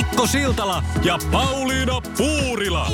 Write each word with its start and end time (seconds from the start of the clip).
Mikko 0.00 0.26
Siltala 0.26 0.82
ja 1.04 1.18
Pauliina 1.32 2.00
Puurila. 2.16 2.88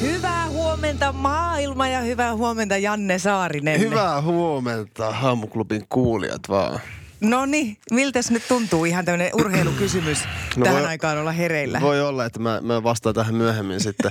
Hyvää 0.00 0.48
huomenta 0.48 1.12
maailma 1.12 1.88
ja 1.88 2.00
hyvää 2.00 2.34
huomenta 2.34 2.76
Janne 2.76 3.18
Saarinen. 3.18 3.80
Hyvää 3.80 4.22
huomenta, 4.22 5.10
Haamuklubin 5.10 5.86
kuulijat 5.88 6.40
vaan. 6.48 6.80
No 7.20 7.46
niin, 7.46 7.76
miltäs 7.90 8.30
nyt 8.30 8.48
tuntuu 8.48 8.84
ihan 8.84 9.04
tämmöinen 9.04 9.30
urheilukysymys 9.34 10.18
No 10.56 10.64
tähän 10.64 10.80
voi- 10.82 10.88
aikaan 10.88 11.18
olla 11.18 11.32
hereillä? 11.32 11.80
Voi 11.80 12.00
olla, 12.00 12.24
että 12.24 12.38
mä, 12.40 12.60
mä 12.62 12.82
vastaan 12.82 13.14
tähän 13.14 13.34
myöhemmin 13.34 13.80
sitten. 13.80 14.10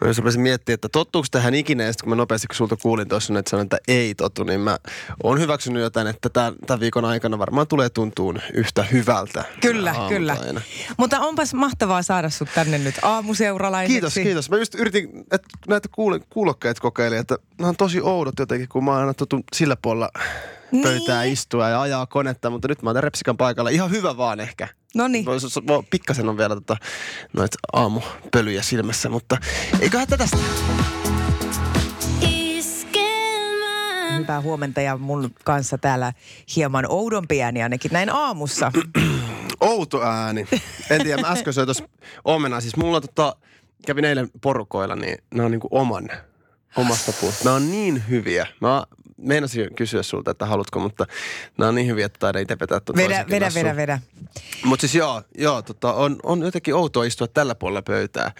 Mä 0.00 0.08
jos 0.08 0.18
rupesin 0.18 0.40
miettimään, 0.40 0.74
että 0.74 0.88
tottuuko 0.88 1.26
tähän 1.30 1.54
ikinä, 1.54 1.84
ja 1.84 1.92
sitten 1.92 2.04
kun 2.04 2.10
mä 2.10 2.16
nopeasti 2.16 2.46
kun 2.46 2.54
sulta 2.56 2.76
kuulin 2.76 3.08
tuossa, 3.08 3.38
että 3.38 3.50
sanoin, 3.50 3.64
että 3.64 3.78
ei 3.88 4.14
totu, 4.14 4.44
niin 4.44 4.60
mä 4.60 4.78
oon 5.22 5.40
hyväksynyt 5.40 5.82
jotain, 5.82 6.06
että 6.06 6.28
tämän, 6.28 6.54
tämän 6.66 6.80
viikon 6.80 7.04
aikana 7.04 7.38
varmaan 7.38 7.66
tulee 7.66 7.88
tuntuun 7.88 8.40
yhtä 8.54 8.82
hyvältä. 8.82 9.44
Kyllä, 9.60 9.94
kyllä. 10.08 10.36
Mutta 10.96 11.20
onpas 11.20 11.54
mahtavaa 11.54 12.02
saada 12.02 12.30
sut 12.30 12.48
tänne 12.54 12.78
nyt 12.78 12.94
aamuseuralaiseksi. 13.02 13.92
Kiitos, 13.94 14.14
kiitos. 14.14 14.50
Mä 14.50 14.56
just 14.56 14.74
yritin, 14.74 15.08
että 15.32 15.48
näitä 15.68 15.88
kuul- 15.88 16.24
kuulokkeet 16.30 16.80
kokeilin, 16.80 17.18
että 17.18 17.38
ne 17.60 17.66
on 17.66 17.76
tosi 17.76 18.00
oudot 18.00 18.34
jotenkin, 18.38 18.68
kun 18.68 18.84
mä 18.84 18.90
oon 18.90 19.00
aina 19.00 19.12
sillä 19.54 19.76
puolella 19.82 20.10
pöytää 20.82 21.22
Niin. 21.22 21.32
istua 21.32 21.68
ja 21.68 21.80
ajaa 21.80 22.06
konetta, 22.06 22.50
mutta 22.50 22.68
nyt 22.68 22.82
mä 22.82 22.90
oon 22.90 23.02
repsikan 23.02 23.36
paikalla. 23.36 23.70
Ihan 23.70 23.90
hyvä 23.90 24.16
vaan 24.16 24.40
ehkä. 24.40 24.68
No 24.94 25.08
niin. 25.08 25.24
Pikkasen 25.90 26.28
on 26.28 26.38
vielä 26.38 26.54
tota, 26.54 26.76
noita 27.32 27.58
aamupölyjä 27.72 28.62
silmässä, 28.62 29.08
mutta 29.08 29.36
eiköhän 29.80 30.06
tästä. 30.06 30.36
Hyvää 34.18 34.40
huomenta 34.40 34.80
ja 34.80 34.96
mun 34.96 35.30
kanssa 35.44 35.78
täällä 35.78 36.12
hieman 36.56 36.84
oudompi 36.88 37.42
ääni 37.42 37.62
ainakin 37.62 37.90
näin 37.92 38.10
aamussa. 38.10 38.72
Outo 39.60 40.02
ääni. 40.02 40.46
En 40.90 41.02
tiedä, 41.02 41.22
mä 41.22 41.28
äsken 41.28 41.52
söin 41.52 41.66
tuossa 41.66 41.88
omenaa. 42.24 42.60
Siis 42.60 42.76
mulla 42.76 43.00
tota, 43.00 43.36
kävin 43.86 44.04
eilen 44.04 44.30
porukoilla, 44.40 44.96
niin 44.96 45.18
ne 45.34 45.42
on 45.44 45.50
niinku 45.50 45.68
oman, 45.70 46.08
omasta 46.76 47.12
puusta. 47.20 47.44
Nämä 47.44 47.56
on 47.56 47.70
niin 47.70 48.02
hyviä. 48.08 48.46
Mä 48.60 48.82
meinasin 49.16 49.74
kysyä 49.74 50.02
sulta, 50.02 50.30
että 50.30 50.46
haluatko, 50.46 50.80
mutta 50.80 51.06
nämä 51.58 51.68
on 51.68 51.74
niin 51.74 51.86
hyviä, 51.86 52.06
että 52.06 52.18
taidan 52.18 52.42
itse 52.42 52.56
vetää 52.60 52.80
tuon 52.80 52.96
Vedä, 52.96 53.24
vedä, 53.30 53.46
nassun. 53.46 53.62
vedä, 53.62 53.76
vedä. 53.76 54.00
Mutta 54.64 54.80
siis 54.80 54.94
joo, 54.94 55.22
joo 55.38 55.62
tota, 55.62 55.92
on, 55.92 56.16
on 56.22 56.42
jotenkin 56.42 56.74
outoa 56.74 57.04
istua 57.04 57.26
tällä 57.26 57.54
puolella 57.54 57.82
pöytää. 57.82 58.32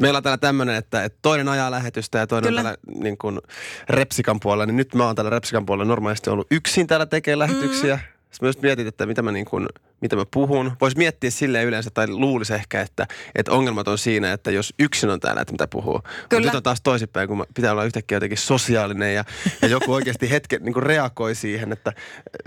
Meillä 0.00 0.16
on 0.16 0.22
täällä 0.22 0.38
tämmöinen, 0.38 0.76
että, 0.76 1.04
että 1.04 1.18
toinen 1.22 1.48
ajaa 1.48 1.70
lähetystä 1.70 2.18
ja 2.18 2.26
toinen 2.26 2.48
Kyllä. 2.48 2.60
on 2.60 2.64
täällä 2.64 3.02
niin 3.04 3.18
kuin 3.18 3.40
Repsikan 3.88 4.40
puolella. 4.40 4.66
Niin 4.66 4.76
nyt 4.76 4.94
mä 4.94 5.06
oon 5.06 5.14
täällä 5.14 5.30
Repsikan 5.30 5.66
puolella 5.66 5.88
normaalisti 5.88 6.30
ollut 6.30 6.46
yksin 6.50 6.86
täällä 6.86 7.06
tekee 7.06 7.38
lähetyksiä. 7.38 7.96
Mm. 7.96 8.02
Sitten 8.02 8.46
mä 8.46 8.48
just 8.48 8.62
mietin, 8.62 8.86
että 8.86 9.06
mitä 9.06 9.22
mä, 9.22 9.32
niin 9.32 9.44
kuin, 9.44 9.68
mitä 10.02 10.16
mä 10.16 10.24
puhun. 10.30 10.72
Voisi 10.80 10.98
miettiä 10.98 11.30
silleen 11.30 11.66
yleensä, 11.66 11.90
tai 11.90 12.08
luulisi 12.08 12.54
ehkä, 12.54 12.80
että, 12.80 13.06
että 13.34 13.52
ongelmat 13.52 13.88
on 13.88 13.98
siinä, 13.98 14.32
että 14.32 14.50
jos 14.50 14.74
yksin 14.78 15.10
on 15.10 15.20
täällä, 15.20 15.40
että 15.40 15.52
mitä 15.52 15.66
puhuu. 15.66 16.00
Mutta 16.20 16.40
nyt 16.40 16.54
on 16.54 16.62
taas 16.62 16.80
toisinpäin, 16.80 17.28
kun 17.28 17.46
pitää 17.54 17.72
olla 17.72 17.84
yhtäkkiä 17.84 18.16
jotenkin 18.16 18.38
sosiaalinen 18.38 19.14
ja, 19.14 19.24
ja 19.62 19.68
joku 19.68 19.92
oikeasti 19.92 20.30
hetken 20.30 20.62
niin 20.62 20.72
kuin 20.72 20.82
reagoi 20.82 21.34
siihen, 21.34 21.72
että 21.72 21.92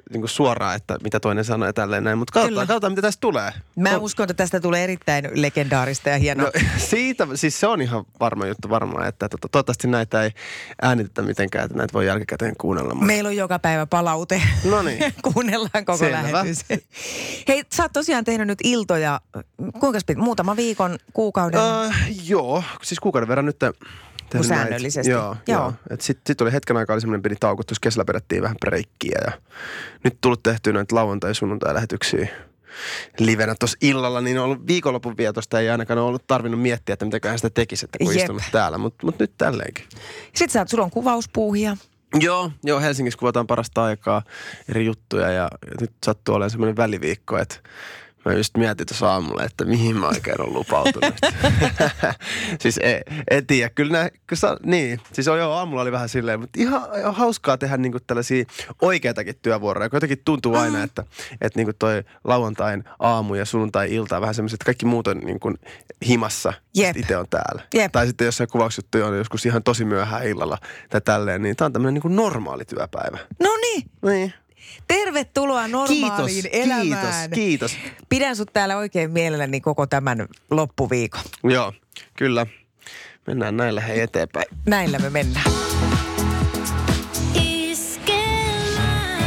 niin 0.10 0.22
kuin 0.22 0.30
suoraan, 0.30 0.76
että 0.76 0.98
mitä 1.04 1.20
toinen 1.20 1.46
sanoo 1.46 1.68
ja 1.68 1.74
tälleen 1.74 2.04
näin. 2.04 2.18
Mutta 2.18 2.32
katsotaan, 2.32 2.68
katsotaan, 2.68 2.94
mitä 2.94 3.02
tästä 3.02 3.22
tulee. 3.22 3.52
Mä 3.76 3.96
On- 3.96 4.02
uskon, 4.02 4.24
että 4.24 4.34
tästä 4.34 4.60
tulee 4.60 4.84
erittäin 4.84 5.30
legendaarista 5.34 6.10
ja 6.10 6.18
hienoa. 6.18 6.46
No 6.46 6.52
siitä, 6.78 7.28
siis 7.36 7.60
se 7.60 7.68
on 7.68 7.82
ihan 7.82 8.06
varma 8.20 8.48
juttu 8.48 8.70
varmaan, 8.70 9.08
että 9.08 9.30
to, 9.30 9.38
toivottavasti 9.52 9.88
näitä 9.88 10.24
ei 10.24 10.32
äänitetä 10.82 11.22
mitenkään, 11.22 11.66
että 11.66 11.78
näitä 11.78 11.94
voi 11.94 12.06
jälkikäteen 12.06 12.56
kuunnella. 12.58 12.94
Mutta... 12.94 13.06
Meillä 13.06 13.28
on 13.28 13.36
joka 13.36 13.60
päivä 13.60 13.86
palaute. 13.86 14.42
No 14.64 14.82
niin. 14.82 15.14
Kuunnellaan 15.34 15.86
koko 15.86 15.98
Selvä. 15.98 16.24
lähetys. 16.24 16.66
Hei, 17.48 17.64
sä 17.76 17.84
oot 17.84 17.94
tosiaan 17.94 18.24
tehnyt 18.24 18.48
nyt 18.48 18.60
iltoja, 18.64 19.22
kuinka 19.80 20.00
pit, 20.08 20.18
muutama 20.18 20.56
viikon, 20.56 20.98
kuukauden? 21.14 21.60
Uh, 21.60 21.94
joo, 22.28 22.64
siis 22.84 23.00
kuukauden 23.00 23.28
verran 23.28 23.46
nyt 23.46 23.60
tehnyt 23.60 23.80
näitä. 24.34 24.48
säännöllisesti. 24.48 25.12
Joo, 25.12 25.24
Joo. 25.24 25.36
joo. 25.48 25.74
joo. 25.90 25.98
Sitten 26.00 26.22
sit 26.28 26.42
oli 26.42 26.52
hetken 26.54 26.78
aikaa 26.78 27.00
semmoinen 27.00 27.22
pieni 27.22 27.36
tauko, 27.40 27.64
tuossa 27.64 27.80
kesällä 27.82 28.06
pidettiin 28.06 28.42
vähän 28.42 28.58
breikkiä 28.60 29.20
ja 29.26 29.32
nyt 30.04 30.18
tullut 30.22 30.44
tehtyä 30.44 30.74
näitä 30.74 30.96
lauantai- 30.96 31.30
ja 31.30 31.34
sunnuntai-lähetyksiä 31.34 32.28
livenä 33.20 33.56
tuossa 33.60 33.78
illalla, 33.82 34.22
niin 34.22 34.38
on 34.40 34.46
ollut 34.46 34.68
viikonlopun 34.68 35.18
vietosta 35.18 35.60
ei 35.60 35.70
ainakaan 35.70 36.00
ole 36.00 36.08
ollut 36.08 36.28
tarvinnut 36.28 36.62
miettiä, 36.62 36.94
että 36.94 37.06
mitäköhän 37.06 37.38
sitä 37.40 37.50
tekisi, 37.50 37.86
että 37.86 37.98
kun 37.98 38.08
Jep. 38.14 38.18
istunut 38.18 38.44
täällä, 38.52 38.78
mutta 38.78 39.06
mut 39.06 39.20
nyt 39.20 39.32
tälleenkin. 39.38 39.86
Sitten 40.24 40.50
sä 40.50 40.60
oot, 40.60 40.70
sulla 40.70 40.84
on 40.84 40.92
kuvauspuuhia. 40.92 41.78
Joo, 42.20 42.52
joo, 42.64 42.82
Helsingissä 42.82 43.18
kuvataan 43.18 43.48
parasta 43.48 43.84
aikaa 43.84 44.22
eri 44.70 44.86
juttuja 44.86 45.32
ja 45.32 45.50
nyt 45.82 45.92
sattuu 46.06 46.36
olemaan 46.36 46.50
semmoinen 46.50 46.78
väliviikko, 46.78 47.38
että 47.38 47.56
mä 48.26 48.34
just 48.34 48.58
mietin 48.58 48.88
tuossa 48.88 49.12
aamulla, 49.12 49.44
että 49.44 49.66
mihin 49.66 49.98
mä 49.98 50.08
oikein 50.08 50.42
olen 50.42 50.54
lupautunut. 50.54 51.16
siis 52.62 52.80
en, 52.84 53.02
en 53.32 53.48
tiedä, 53.48 53.70
kyllä 53.70 53.92
nää, 53.92 54.10
kyllä 54.10 54.40
sa, 54.40 54.58
niin, 54.64 55.02
siis 55.14 55.28
on, 55.28 55.38
joo, 55.38 55.54
aamulla 55.54 55.82
oli 55.82 55.92
vähän 55.92 56.10
silleen, 56.10 56.40
mutta 56.40 56.60
ihan, 56.62 56.82
ihan 57.00 57.16
hauskaa 57.16 57.58
tehdä 57.58 57.78
niinku 57.78 58.00
tällaisia 58.08 58.46
oikeitakin 58.82 59.36
työvuoroja, 59.42 59.90
kun 59.90 59.98
jotenkin 59.98 60.22
tuntuu 60.26 60.56
aina, 60.56 60.84
että, 60.84 61.04
että 61.42 61.60
niinku 61.60 61.74
toi 61.80 62.04
lauantain 62.24 62.84
aamu 63.00 63.36
ja 63.36 63.46
sunnuntai-ilta 63.46 64.16
on 64.16 64.22
vähän 64.22 64.36
semmoiset, 64.36 64.56
että 64.56 64.66
kaikki 64.66 64.86
muut 64.86 65.08
on 65.08 65.18
niinku 65.18 65.54
himassa, 66.08 66.54
Jep. 66.76 66.98
itse 66.98 67.18
on 67.18 67.26
täällä. 67.30 67.62
Jep. 67.74 67.92
Tai 67.92 68.08
sitten 68.08 68.26
jossain 68.26 68.50
kuvausjuttuja 68.52 69.06
on 69.06 69.18
joskus 69.18 69.46
ihan 69.46 69.64
tosi 69.64 69.86
myöhään 69.86 70.28
illalla 70.28 70.58
tai 70.90 71.02
tälleen, 71.02 71.42
niin 71.42 71.56
tämä 71.56 71.66
on 71.66 71.74
tämmöinen 71.74 72.02
niin 72.04 72.16
normaali 72.16 72.66
työpäivä. 72.66 73.18
No 73.40 73.50
niin, 73.62 73.84
Niin. 74.02 74.34
Tervetuloa 74.88 75.68
normaaliin 75.68 76.44
Kiitos, 76.44 76.50
elämään. 76.52 77.30
kiitos, 77.32 77.72
kiitos. 77.72 77.78
Pidän 78.10 78.36
sut 78.36 78.50
täällä 78.54 78.78
oikein 78.78 79.12
mielelläni 79.12 79.62
koko 79.62 79.88
tämän 79.88 80.28
loppuviikon. 80.52 81.22
Joo, 81.44 81.74
kyllä. 82.18 82.46
Mennään 83.28 83.58
näillä 83.58 83.82
hei 83.82 84.00
eteenpäin. 84.02 84.46
Näillä 84.66 85.00
me 85.00 85.10
mennään. 85.10 85.46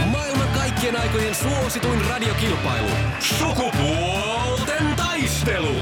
Maailman 0.07 0.49
kaikkien 0.49 1.01
aikojen 1.01 1.35
suosituin 1.35 2.01
radiokilpailu. 2.05 2.89
Sukupuolten 3.21 4.95
taistelu. 4.97 5.75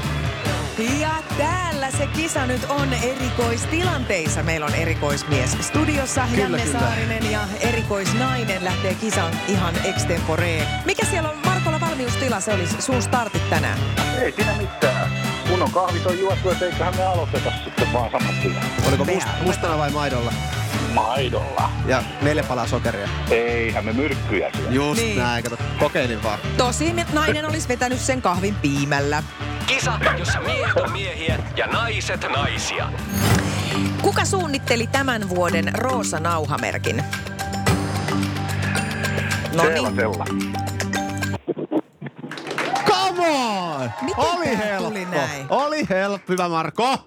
Se 1.97 2.07
kisa 2.07 2.45
nyt 2.45 2.61
on 2.69 2.93
erikoistilanteissa. 2.93 4.43
Meillä 4.43 4.65
on 4.65 4.73
erikoismies 4.75 5.57
studiossa, 5.61 6.21
Kyllä, 6.29 6.41
Janne 6.41 6.61
kyllä. 6.63 6.79
Saarinen 6.79 7.31
ja 7.31 7.39
erikoisnainen 7.59 8.63
lähtee 8.65 8.93
kisan 8.93 9.31
ihan 9.47 9.73
extemporeen. 9.85 10.67
Mikä 10.85 11.05
siellä 11.05 11.29
on 11.29 11.35
Markolla 11.45 11.79
valmiustila? 11.79 12.39
Se 12.39 12.53
olisi 12.53 12.81
sun 12.81 13.01
startit 13.01 13.49
tänään. 13.49 13.79
Ei 14.21 14.31
siinä 14.31 14.53
mitään. 14.57 15.11
Kun 15.49 15.61
on 15.61 15.71
kahvit 15.71 16.05
on 16.05 16.19
juotu, 16.19 16.49
että 16.49 16.65
eiköhän 16.65 16.95
me 16.97 17.05
aloiteta 17.05 17.51
sitten 17.63 17.93
vaan 17.93 18.11
saman 18.11 18.35
tien. 18.41 18.55
Oliko 18.87 19.05
must, 19.05 19.27
mustana 19.41 19.77
vai 19.77 19.91
maidolla? 19.91 20.33
Maidolla. 20.93 21.69
Ja 21.87 22.03
neljä 22.21 22.43
palaa 22.43 22.67
sokeria. 22.67 23.09
Eihän 23.31 23.85
me 23.85 23.93
myrkkyjä 23.93 24.51
syö. 24.57 24.69
Just 24.71 25.01
Niin. 25.01 25.17
näin, 25.17 25.43
kato. 25.43 25.57
Kokeilin 25.79 26.23
vaan. 26.23 26.39
Tosin 26.57 27.05
nainen 27.13 27.45
olisi 27.45 27.67
vetänyt 27.67 27.99
sen 27.99 28.21
kahvin 28.21 28.55
piimällä. 28.55 29.23
Kisa, 29.67 29.93
jossa 30.19 30.39
miehet 30.39 30.75
on 30.77 30.91
miehiä 30.91 31.39
ja 31.55 31.67
naiset 31.67 32.25
naisia. 32.35 32.89
Kuka 34.01 34.25
suunnitteli 34.25 34.87
tämän 34.87 35.29
vuoden 35.29 35.71
Roosa 35.75 36.19
Nauhamerkin? 36.19 37.03
No 39.55 39.63
niin. 39.63 39.95
Come 42.85 43.27
on! 43.29 43.91
Miten 44.01 44.17
Oli 44.25 44.45
tää 44.45 44.55
helppo. 44.55 44.87
tuli 44.89 45.05
näin? 45.05 45.45
Oli 45.49 45.87
helppo, 45.89 46.33
hyvä 46.33 46.49
Marko. 46.49 46.97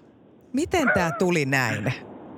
miten 0.53 0.91
tämä 0.95 1.11
tuli 1.19 1.45
näin? 1.45 1.85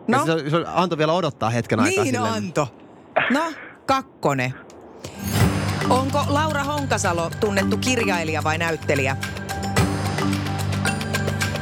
No. 0.08 0.18
No, 0.18 0.26
Se, 0.26 0.50
se 0.50 0.56
antoi 0.74 0.98
vielä 0.98 1.12
odottaa 1.12 1.50
hetken 1.50 1.80
aikaa 1.80 2.04
niin 2.04 2.14
silleen. 2.14 2.34
Anto. 2.34 2.74
No, 3.30 3.52
kakkonen. 3.86 4.54
Onko 5.90 6.24
Laura 6.28 6.64
Honkasalo 6.64 7.30
tunnettu 7.40 7.76
kirjailija 7.76 8.44
vai 8.44 8.58
näyttelijä? 8.58 9.16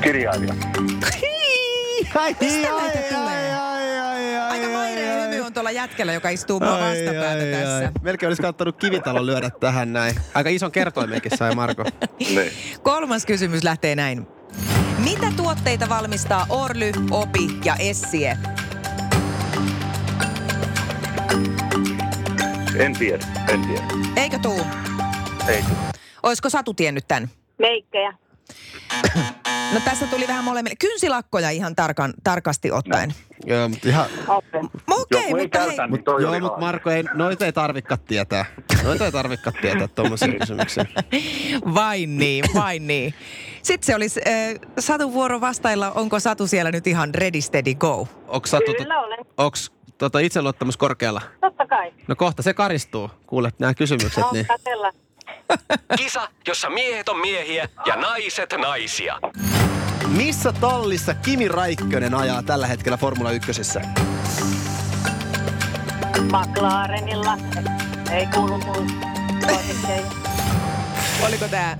Kirjailija. 0.02 0.54
Ai, 2.14 2.36
Mistä 2.40 2.74
ai, 2.74 2.82
näitä 2.82 2.98
ai, 2.98 3.14
tulee? 3.14 3.54
ai, 3.54 3.98
ai, 3.98 4.36
ai, 4.36 4.38
Aika 4.50 4.78
ai, 4.78 5.08
ai. 5.08 5.24
hymy 5.24 5.40
on 5.40 5.46
on 5.46 5.54
tuolla 5.54 5.70
jätkellä, 5.70 6.12
joka 6.12 6.28
istuu 6.28 6.60
mua 6.60 6.70
vastapäätä 6.80 7.44
tässä. 7.52 7.92
Melkein 8.02 8.28
olisi 8.28 8.42
kannattanut 8.42 8.76
kivitalon 8.76 9.26
lyödä 9.26 9.50
tähän 9.50 9.92
näin. 9.92 10.14
Aika 10.34 10.50
ison 10.50 10.72
kertoimenkin 10.72 11.32
sai 11.38 11.54
Marko. 11.54 11.84
Niin. 12.34 12.52
Kolmas 12.82 13.26
kysymys 13.26 13.64
lähtee 13.64 13.94
näin. 13.96 14.26
Mitä 15.04 15.26
tuotteita 15.36 15.88
valmistaa 15.88 16.46
Orly, 16.48 16.92
Opi 17.10 17.48
ja 17.64 17.76
Essie? 17.78 18.38
En 22.78 22.92
tiedä, 22.98 23.26
en 23.48 23.60
tiedä. 23.66 23.84
Eikö 24.16 24.38
tuu? 24.38 24.60
Ei. 25.48 25.64
Olisiko 26.22 26.50
Satu 26.50 26.74
tiennyt 26.74 27.04
tämän? 27.08 27.28
Meikkejä. 27.58 28.12
No 29.74 29.80
tässä 29.84 30.06
tuli 30.06 30.28
vähän 30.28 30.44
molemmille. 30.44 30.76
Kynsilakkoja 30.78 31.50
ihan 31.50 31.76
tarkan, 31.76 32.14
tarkasti 32.24 32.70
ottaen. 32.70 33.14
Joo, 33.46 33.68
mutta 33.68 33.88
ihan... 33.88 34.06
Okei. 34.28 34.60
Joku 35.22 35.36
ei 35.36 35.42
mutta 35.42 35.60
hei, 35.60 35.76
niin 35.88 36.04
toi 36.04 36.22
Joo, 36.22 36.30
oli 36.30 36.40
mutta. 36.40 36.60
Marko, 36.60 36.90
ei, 36.90 37.04
noita 37.14 37.46
ei 37.46 37.52
tarvikaan 37.52 38.00
tietää. 38.06 38.44
Noita 38.84 39.04
ei 39.04 39.12
tarvikaan 39.12 39.56
tietää 39.62 39.88
tuommoisia 39.88 40.28
kysymyksiä. 40.40 40.84
vain 41.74 42.18
niin, 42.18 42.44
vain 42.54 42.86
niin. 42.86 43.14
Sitten 43.62 43.86
se 43.86 43.94
olisi 43.94 44.20
äh, 44.28 44.68
Satu 44.78 45.12
vuoro 45.12 45.40
vastailla, 45.40 45.90
onko 45.90 46.20
Satu 46.20 46.46
siellä 46.46 46.70
nyt 46.70 46.86
ihan 46.86 47.14
ready, 47.14 47.40
steady, 47.40 47.74
go? 47.74 48.08
Onks 48.26 48.50
Satu, 48.50 48.74
Kyllä 48.78 49.00
olen. 49.00 49.18
onks 49.36 49.72
tota 49.98 50.18
itseluottamus 50.18 50.76
korkealla? 50.76 51.22
Totta 51.40 51.66
kai. 51.66 51.92
No 52.08 52.16
kohta 52.16 52.42
se 52.42 52.54
karistuu. 52.54 53.10
Kuulet 53.26 53.58
nämä 53.58 53.74
kysymykset, 53.74 54.24
No, 54.24 54.30
niin... 54.32 54.46
Kisa, 55.96 56.28
jossa 56.48 56.70
miehet 56.70 57.08
on 57.08 57.20
miehiä 57.20 57.68
ja 57.86 57.96
naiset 57.96 58.54
naisia. 58.58 59.18
Missä 60.06 60.52
tallissa 60.52 61.14
Kimi 61.14 61.48
Raikkönen 61.48 62.14
ajaa 62.14 62.42
tällä 62.42 62.66
hetkellä 62.66 62.96
Formula 62.96 63.30
1? 63.32 63.52
McLarenilla. 66.20 67.38
Ei 68.12 68.26
kuulu 68.26 68.58
mun 68.58 68.90
suosikkeihin. 69.44 70.06
Oliko 71.26 71.48
tämä? 71.48 71.76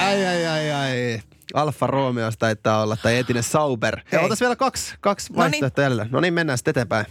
Ai, 0.00 0.26
ai, 0.26 0.46
ai, 0.46 0.72
ai. 0.72 1.20
Alfa 1.54 1.86
Romeos 1.86 2.36
taitaa 2.38 2.82
olla, 2.82 2.96
tai 2.96 3.16
Etinen 3.16 3.42
Sauber. 3.42 4.00
Ja 4.12 4.20
otas 4.20 4.40
vielä 4.40 4.56
kaksi, 4.56 4.94
kaksi 5.00 5.36
vaihtoehtoa 5.36 5.84
jäljellä. 5.84 6.06
No 6.10 6.20
niin, 6.20 6.34
mennään 6.34 6.58
sitten 6.58 6.72
eteenpäin. 6.72 7.06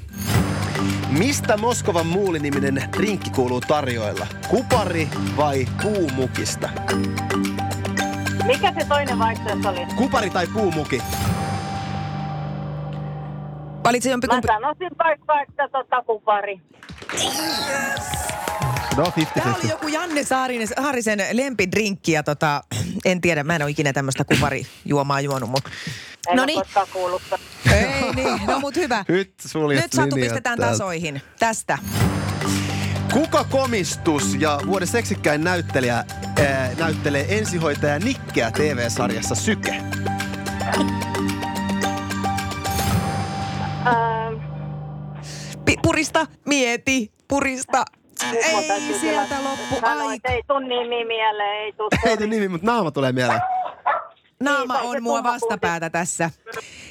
Mistä 1.10 1.58
Moskovan 1.58 2.08
muuliniminen 2.08 2.90
drinkki 2.98 3.30
kuuluu 3.30 3.62
tarjoilla? 3.62 4.28
Kupari 4.48 5.08
vai 5.38 5.68
puumukista? 5.84 6.70
Mikä 8.46 8.74
se 8.80 8.86
toinen 8.86 9.20
vaihtoehto 9.20 9.70
oli? 9.70 9.86
Kupari 9.96 10.30
tai 10.30 10.48
puumuki? 10.48 11.02
Valitse 13.90 14.10
Mä 14.10 14.14
jompikumpi. 14.14 14.48
sanoisin 14.48 14.90
vaikka, 14.98 15.42
että 15.42 15.68
tota 15.72 16.04
kupari. 16.06 16.62
No, 18.98 19.12
Tämä 19.34 19.56
oli 19.56 19.64
50-50. 19.64 19.70
joku 19.70 19.88
Janne 19.88 20.24
Saarinen, 20.24 20.68
Haarisen 20.78 21.20
lempidrinkki 21.32 22.12
ja 22.12 22.24
tota, 22.24 22.62
en 23.06 23.22
tiedä, 23.22 23.44
mä 23.44 23.56
en 23.56 23.62
ole 23.62 23.70
ikinä 23.72 23.94
tämmöistä 23.94 24.24
kuparijuomaa 24.24 25.22
juonut, 25.22 25.50
mutta 25.50 25.70
En 26.30 26.36
No 26.38 26.46
niin. 26.46 26.62
ei 27.72 28.14
niin, 28.16 28.40
no 28.48 28.60
mut 28.60 28.76
hyvä. 28.76 29.06
Nyt 29.08 29.34
Nyt 29.82 29.94
Satu 29.94 30.16
pistetään 30.16 30.58
täältä. 30.60 30.72
tasoihin. 30.72 31.22
Tästä. 31.40 31.78
Kuka 33.14 33.44
komistus 33.44 34.36
ja 34.40 34.60
vuoden 34.66 34.88
seksikkäin 34.88 35.44
näyttelijä 35.44 35.96
ää, 35.96 36.70
näyttelee 36.78 37.38
ensihoitaja 37.38 38.00
Nikkeä 38.00 38.52
TV-sarjassa 38.52 39.36
Syke? 39.36 39.82
Purista, 45.84 46.28
mieti, 46.46 47.12
purista. 47.28 47.86
nyt 48.32 48.44
Ei, 48.46 48.68
täytyy 48.68 49.00
sieltä 49.00 49.36
loppu 49.44 49.76
sanoa, 49.82 50.10
aika. 50.10 50.32
Ei 50.32 50.44
tuu 50.48 50.60
nimi 50.60 51.06
mieleen, 51.06 51.62
ei 51.64 51.74
tuu. 51.74 51.88
Ei 52.06 52.18
tuu 52.18 52.28
nimi, 52.28 52.48
mutta 52.48 52.68
naama 52.68 52.92
tulee 52.92 53.12
mieleen. 53.12 53.42
Naama 54.40 54.82
Niin, 54.82 54.90
on 54.90 55.04
mua 55.04 55.24
vastapäätä 55.24 55.90
tässä. 55.90 56.32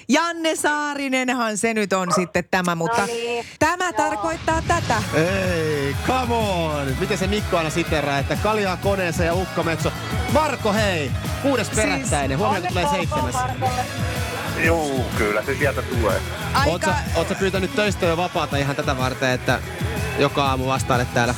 Janne 0.09 0.57
Saarinenhan 0.57 1.57
se 1.59 1.75
nyt 1.75 1.93
on 1.93 2.13
sitten 2.15 2.45
tämä, 2.51 2.75
mutta 2.75 3.01
No 3.01 3.07
niin. 3.07 3.45
tämä 3.59 3.93
tarkoittaa 3.93 4.63
tätä. 4.69 5.03
Ei, 5.15 5.97
come 6.07 6.35
on! 6.35 6.97
Miten 7.01 7.19
se 7.19 7.27
Mikko 7.27 7.57
aina 7.57 7.71
siteraa, 7.71 8.19
että 8.19 8.37
kaljaa 8.43 8.77
koneeseen 8.77 9.27
ja 9.27 9.35
ukkometso. 9.35 9.93
Marko, 10.33 10.73
hei! 10.73 11.11
Kuudes 11.43 11.71
perättäinen. 11.71 12.39
Huomenna 12.39 12.69
tulee 12.69 12.87
seitsemäs. 12.91 13.35
Markolle. 13.35 13.85
Joo, 14.65 14.91
kyllä 15.19 15.43
se 15.43 15.55
sieltä 15.55 15.83
tulee. 15.83 16.21
Oot 16.67 16.83
sä, 16.83 16.95
oot 17.15 17.29
sä 17.29 17.35
pyytänyt 17.35 17.75
töistä 17.75 18.07
jo 18.07 18.17
vapaata 18.17 18.57
ihan 18.57 18.77
tätä 18.77 18.99
varten, 18.99 19.31
että 19.31 19.61
joka 20.19 20.45
aamu 20.45 20.67
vastailet 20.67 21.15
täällä? 21.15 21.35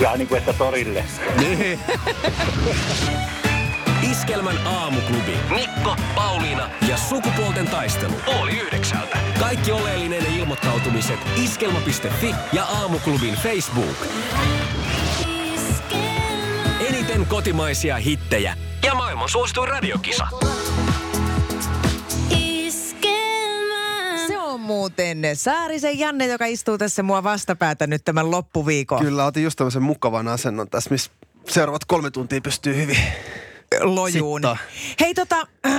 Ja 0.00 0.16
niin 0.16 0.28
kuin 0.28 0.38
että 0.38 0.52
torille. 0.52 1.04
Niin. 1.36 1.80
Iskelmän 4.10 4.66
aamuklubi. 4.66 5.36
Mikko, 5.54 5.96
Pauliina 6.14 6.70
ja 6.88 6.96
sukupuolten 6.96 7.66
taistelu. 7.66 8.14
Oli 8.26 8.58
yhdeksältä. 8.58 9.18
Kaikki 9.40 9.72
oleellinen 9.72 10.26
ilmoittautumiset 10.26 11.18
iskelma.fi 11.44 12.34
ja 12.52 12.64
aamuklubin 12.64 13.34
Facebook. 13.34 13.96
Eniten 16.88 17.26
kotimaisia 17.26 17.96
hittejä 17.96 18.56
ja 18.86 18.94
maailman 18.94 19.28
suosituin 19.28 19.68
radiokisa. 19.68 20.28
Muuten 25.20 25.36
Saarisen 25.36 25.98
Janne, 25.98 26.26
joka 26.26 26.46
istuu 26.46 26.78
tässä 26.78 27.02
mua 27.02 27.22
vastapäätä 27.22 27.86
nyt 27.86 28.04
tämän 28.04 28.30
loppuviikon 28.30 29.04
Kyllä, 29.04 29.24
otin 29.24 29.42
just 29.42 29.56
tämmöisen 29.56 29.82
mukavan 29.82 30.28
asennon 30.28 30.70
tässä, 30.70 30.90
missä 30.90 31.10
seuraavat 31.48 31.84
kolme 31.84 32.10
tuntia 32.10 32.40
pystyy 32.40 32.76
hyvin. 32.76 32.96
lojuun. 33.80 34.40
Sittaa. 34.40 34.56
Hei 35.00 35.14
tota, 35.14 35.46
äh, 35.66 35.72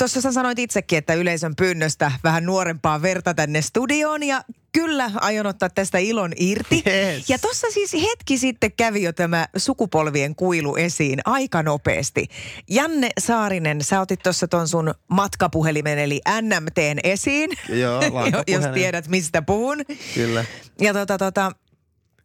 tuossa 0.00 0.20
sä 0.20 0.32
sanoit 0.32 0.58
itsekin, 0.58 0.98
että 0.98 1.14
yleisön 1.14 1.56
pyynnöstä 1.56 2.12
vähän 2.24 2.46
nuorempaa 2.46 3.02
verta 3.02 3.34
tänne 3.34 3.62
studioon 3.62 4.22
ja 4.22 4.44
kyllä 4.72 5.10
aion 5.14 5.46
ottaa 5.46 5.68
tästä 5.68 5.98
ilon 5.98 6.32
irti. 6.36 6.82
Yes. 6.86 7.30
Ja 7.30 7.38
tuossa 7.38 7.66
siis 7.70 7.92
hetki 7.92 8.38
sitten 8.38 8.72
kävi 8.72 9.02
jo 9.02 9.12
tämä 9.12 9.46
sukupolvien 9.56 10.34
kuilu 10.34 10.76
esiin 10.76 11.18
aika 11.24 11.62
nopeasti. 11.62 12.28
Janne 12.70 13.10
Saarinen, 13.18 13.84
sä 13.84 14.00
otit 14.00 14.22
tuossa 14.22 14.48
ton 14.48 14.68
sun 14.68 14.94
matkapuhelimen 15.08 15.98
eli 15.98 16.20
NMTn 16.42 16.98
esiin. 17.04 17.50
Joo, 17.68 18.02
jos 18.54 18.64
tiedät 18.74 19.08
mistä 19.08 19.42
puhun. 19.42 19.78
Kyllä. 20.14 20.44
Ja 20.80 20.92
tota, 20.92 21.18
tota, 21.18 21.52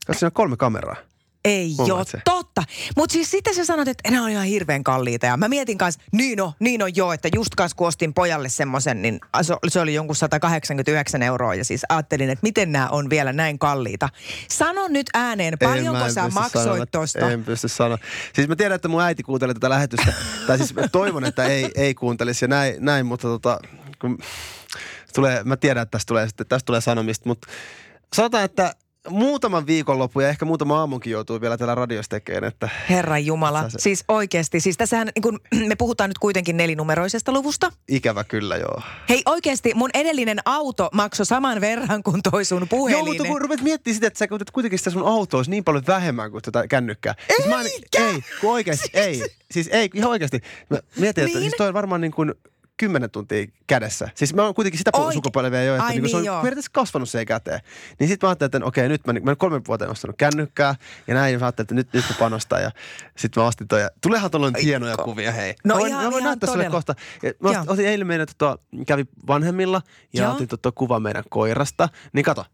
Kas 0.07 0.19
siinä 0.19 0.27
on 0.27 0.33
kolme 0.33 0.57
kameraa. 0.57 0.95
Ei 1.45 1.75
Huomaat 1.77 1.97
ole 1.99 2.05
se? 2.05 2.21
totta. 2.25 2.63
Mutta 2.95 3.13
siis 3.13 3.31
sitten 3.31 3.55
sä 3.55 3.65
sanot, 3.65 3.87
että 3.87 4.11
nämä 4.11 4.23
on 4.23 4.29
ihan 4.29 4.45
hirveän 4.45 4.83
kalliita. 4.83 5.25
Ja 5.25 5.37
mä 5.37 5.47
mietin 5.47 5.77
kanssa, 5.77 6.01
niin 6.11 6.41
on, 6.41 6.51
niin 6.59 6.83
on 6.83 6.95
joo, 6.95 7.13
että 7.13 7.29
just 7.35 7.55
kanssa 7.55 7.75
kun 7.77 7.87
ostin 7.87 8.13
pojalle 8.13 8.49
semmoisen, 8.49 9.01
niin 9.01 9.19
se- 9.67 9.79
oli 9.79 9.93
jonkun 9.93 10.15
189 10.15 11.23
euroa. 11.23 11.55
Ja 11.55 11.65
siis 11.65 11.81
ajattelin, 11.89 12.29
että 12.29 12.43
miten 12.43 12.71
nämä 12.71 12.87
on 12.89 13.09
vielä 13.09 13.33
näin 13.33 13.59
kalliita. 13.59 14.09
Sano 14.51 14.87
nyt 14.87 15.07
ääneen, 15.13 15.53
En, 15.53 15.69
paljonko 15.69 16.05
en 16.05 16.13
sä 16.13 16.29
maksoit 16.29 16.65
sanoa. 16.65 16.85
tosta? 16.85 17.31
En 17.31 17.43
pysty 17.43 17.67
sanoa. 17.67 17.97
Siis 18.33 18.47
mä 18.47 18.55
tiedän, 18.55 18.75
että 18.75 18.87
mun 18.87 19.01
äiti 19.01 19.23
kuuntelee 19.23 19.53
tätä 19.53 19.69
lähetystä. 19.69 20.13
tai 20.47 20.57
siis 20.57 20.73
mä 20.73 20.87
toivon, 20.87 21.25
että 21.25 21.43
ei, 21.43 21.71
ei 21.75 21.93
kuuntelisi 21.93 22.45
ja 22.45 22.49
näin, 22.49 22.75
näin 22.79 23.05
mutta 23.05 23.27
tota, 23.27 23.59
kun 24.01 24.17
tulee, 25.15 25.43
mä 25.43 25.57
tiedän, 25.57 25.81
että 25.83 25.91
tästä 25.91 26.07
tulee, 26.07 26.27
tästä 26.47 26.65
tulee 26.65 26.81
sanomista, 26.81 27.29
mutta 27.29 27.47
sanotaan, 28.15 28.43
että 28.43 28.73
muutaman 29.09 29.67
viikonloppu 29.67 30.19
ja 30.19 30.29
ehkä 30.29 30.45
muutama 30.45 30.79
aamunkin 30.79 31.11
joutuu 31.11 31.41
vielä 31.41 31.57
täällä 31.57 31.75
radiossa 31.75 32.09
tekemään, 32.09 32.43
että 32.43 32.69
Herran 32.89 33.25
Jumala. 33.25 33.69
Se- 33.69 33.79
Siis 33.79 34.03
oikeasti. 34.07 34.59
Siis 34.59 34.77
tässähän, 34.77 35.07
niin 35.15 35.21
kun, 35.23 35.39
me 35.69 35.75
puhutaan 35.75 36.09
nyt 36.09 36.17
kuitenkin 36.17 36.57
nelinumeroisesta 36.57 37.31
luvusta. 37.31 37.71
ikävä 37.87 38.23
kyllä 38.23 38.57
joo. 38.57 38.81
Hei 39.09 39.21
oikeasti, 39.25 39.73
mun 39.73 39.89
edellinen 39.93 40.37
auto 40.45 40.89
maksoi 40.93 41.25
saman 41.25 41.61
verran 41.61 42.03
kuin 42.03 42.21
toi 42.31 42.45
sun 42.45 42.67
puhelin. 42.69 42.97
Joo, 42.99 43.05
mutta 43.05 43.23
kun 43.23 43.41
ruvet 43.41 43.61
miettimään 43.61 43.95
sitä, 43.95 44.07
että 44.07 44.17
sä 44.19 44.27
käytät 44.27 44.51
kuitenkin 44.51 44.79
sitä 44.79 44.89
sun 44.89 45.07
autoa 45.07 45.37
olisi 45.37 45.51
niin 45.51 45.63
paljon 45.63 45.83
vähemmän 45.87 46.31
kuin 46.31 46.41
tätä 46.41 46.67
kännykkää. 46.67 47.15
Siis 47.35 47.47
mä 47.49 47.61
en, 47.61 47.67
ei, 47.97 48.21
kun 48.41 48.51
oikeasti, 48.51 48.89
ei. 48.93 49.23
Siis 49.51 49.67
ei, 49.71 49.89
ihan 49.93 50.09
oikeasti. 50.09 50.41
Mä 50.69 50.77
mietin, 50.99 51.23
että 51.23 51.37
Niin? 51.37 51.49
siis 51.49 51.53
toi 51.57 51.67
on 51.67 51.73
varmaan 51.73 52.01
niin 52.01 52.11
kuin 52.11 52.33
kymmenen 52.77 53.11
tuntia 53.11 53.45
kädessä. 53.67 54.09
Siis 54.15 54.33
mä 54.33 54.43
oon 54.43 54.53
kuitenkin 54.55 54.77
sitä 54.77 54.91
Oike- 54.97 55.13
sukupolvea 55.13 55.63
jo, 55.63 55.75
että 55.75 55.85
Ai 55.85 55.99
niin 55.99 56.09
se 56.09 56.17
on 56.17 56.23
niin, 56.23 56.31
periaatteessa 56.33 56.71
kasvanut 56.73 57.09
se 57.09 57.25
käteen. 57.25 57.59
Niin 57.99 58.07
sitten 58.07 58.27
mä 58.27 58.29
ajattelin, 58.29 58.47
että 58.55 58.65
okei, 58.65 58.89
nyt 58.89 59.07
mä, 59.07 59.13
mä 59.13 59.19
olen 59.25 59.37
kolmen 59.37 59.61
vuoteen 59.67 59.91
ostanut 59.91 60.15
kännykkää 60.17 60.75
ja 61.07 61.13
näin, 61.13 61.33
ja 61.33 61.39
mä 61.39 61.45
ajattelin, 61.45 61.65
että 61.65 61.75
nyt, 61.75 61.93
nyt 61.93 62.05
mä 62.09 62.15
panostan 62.19 62.61
ja 62.61 62.71
sitten 63.17 63.43
mä 63.43 63.47
ostin 63.47 63.67
toi. 63.67 63.81
ja 63.81 63.89
Tuleehan 64.01 64.31
tuolla 64.31 64.51
hienoja 64.63 64.97
kuvia, 64.97 65.31
hei. 65.31 65.55
No 65.63 65.75
mä 65.75 65.79
voin, 65.79 65.89
ihan- 65.91 66.03
mä 66.05 66.11
voin 66.11 66.21
ihan 66.21 66.29
näyttää 66.29 66.49
sulle 66.51 66.69
kohta. 66.69 66.95
Ja 67.23 67.31
Mä 67.39 67.51
Joo. 67.51 67.59
otin, 67.61 67.71
otin 67.73 67.85
eilen 67.87 68.07
meidän, 68.07 68.27
tota, 68.37 68.57
kävi 68.87 69.05
vanhemmilla 69.27 69.81
ja 70.13 70.23
Joo. 70.23 70.33
otin 70.33 70.47
tota, 70.47 70.71
kuva 70.71 70.99
meidän 70.99 71.23
koirasta. 71.29 71.89
Niin 72.13 72.25
kato, 72.25 72.45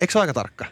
eikö 0.00 0.12
se 0.12 0.18
ole 0.18 0.22
aika 0.22 0.34
tarkka? 0.34 0.64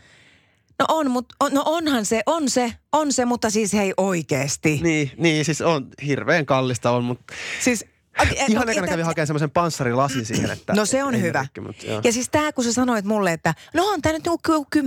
No 0.78 0.85
on, 0.88 1.11
mutta 1.11 1.35
on, 1.40 1.55
no 1.55 1.62
onhan 1.67 2.05
se, 2.07 2.23
on 2.26 2.50
se, 2.50 2.73
on 2.93 3.12
se, 3.12 3.25
mutta 3.25 3.50
siis 3.50 3.73
hei 3.73 3.95
oikeesti. 3.97 4.81
Niin, 4.83 5.11
niin 5.17 5.45
siis 5.45 5.61
on 5.61 5.88
hirveän 6.07 6.47
kallista 6.47 6.90
on, 6.90 7.05
mutta 7.05 7.35
Siis 7.61 7.85
Ihan 8.49 8.67
no, 8.67 8.73
ekana 8.73 8.87
kävin 8.87 9.05
hakemaan 9.05 9.27
semmoisen 9.27 9.51
panssarilasin 9.51 10.25
siihen, 10.27 10.51
että... 10.51 10.73
No 10.73 10.87
se 10.87 11.05
on 11.05 11.15
ei 11.15 11.23
hyvä. 11.23 11.43
rikki, 11.43 11.61
mutta 11.61 11.87
joo. 11.87 12.01
ja 12.05 12.13
siis 12.13 12.29
tämä, 12.29 12.53
kun 12.53 12.65
sä 12.65 12.73
sanoit 12.73 13.05
mulle, 13.05 13.33
että 13.33 13.55
no 13.75 13.85
on 13.87 14.03
tämä 14.03 14.13
nyt 14.13 14.25
niinku 14.25 14.67
10-12 14.77 14.81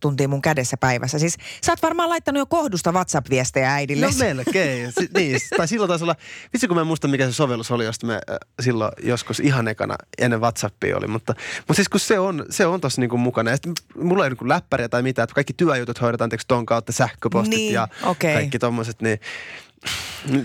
tuntia 0.00 0.28
mun 0.28 0.42
kädessä 0.42 0.76
päivässä. 0.76 1.18
Siis 1.18 1.36
sä 1.64 1.72
oot 1.72 1.82
varmaan 1.82 2.08
laittanut 2.08 2.38
jo 2.38 2.46
kohdusta 2.46 2.92
WhatsApp-viestejä 2.92 3.74
äidille. 3.74 4.06
No 4.06 4.12
melkein. 4.18 4.92
Si- 4.98 5.08
niin, 5.16 5.40
tai 5.56 5.68
silloin 5.68 5.88
taisi 5.88 6.04
olla, 6.04 6.16
vitsi 6.52 6.68
kun 6.68 6.76
mä 6.76 6.80
en 6.80 6.86
muista 6.86 7.08
mikä 7.08 7.26
se 7.26 7.32
sovellus 7.32 7.70
oli, 7.70 7.84
josta 7.84 8.06
me 8.06 8.14
äh, 8.14 8.36
silloin 8.60 8.92
joskus 9.02 9.40
ihan 9.40 9.68
ekana 9.68 9.94
ennen 10.18 10.40
WhatsAppia 10.40 10.96
oli. 10.96 11.06
Mutta, 11.06 11.34
mutta 11.58 11.74
siis 11.74 11.88
kun 11.88 12.00
se 12.00 12.18
on, 12.18 12.46
se 12.50 12.66
on 12.66 12.80
tossa 12.80 13.00
niinku 13.00 13.16
mukana. 13.16 13.50
Ja 13.50 13.56
sitten 13.56 13.74
mulla 13.96 14.24
ei 14.24 14.30
niinku 14.30 14.48
läppäriä 14.48 14.88
tai 14.88 15.02
mitään, 15.02 15.24
että 15.24 15.34
kaikki 15.34 15.52
työjutut 15.52 16.00
hoidetaan 16.00 16.30
ton 16.48 16.66
kautta, 16.66 16.92
sähköpostit 16.92 17.58
Niin, 17.58 17.72
ja 17.72 17.88
okei. 18.02 18.34
kaikki 18.34 18.58
tommoset, 18.58 19.02
niin 19.02 19.20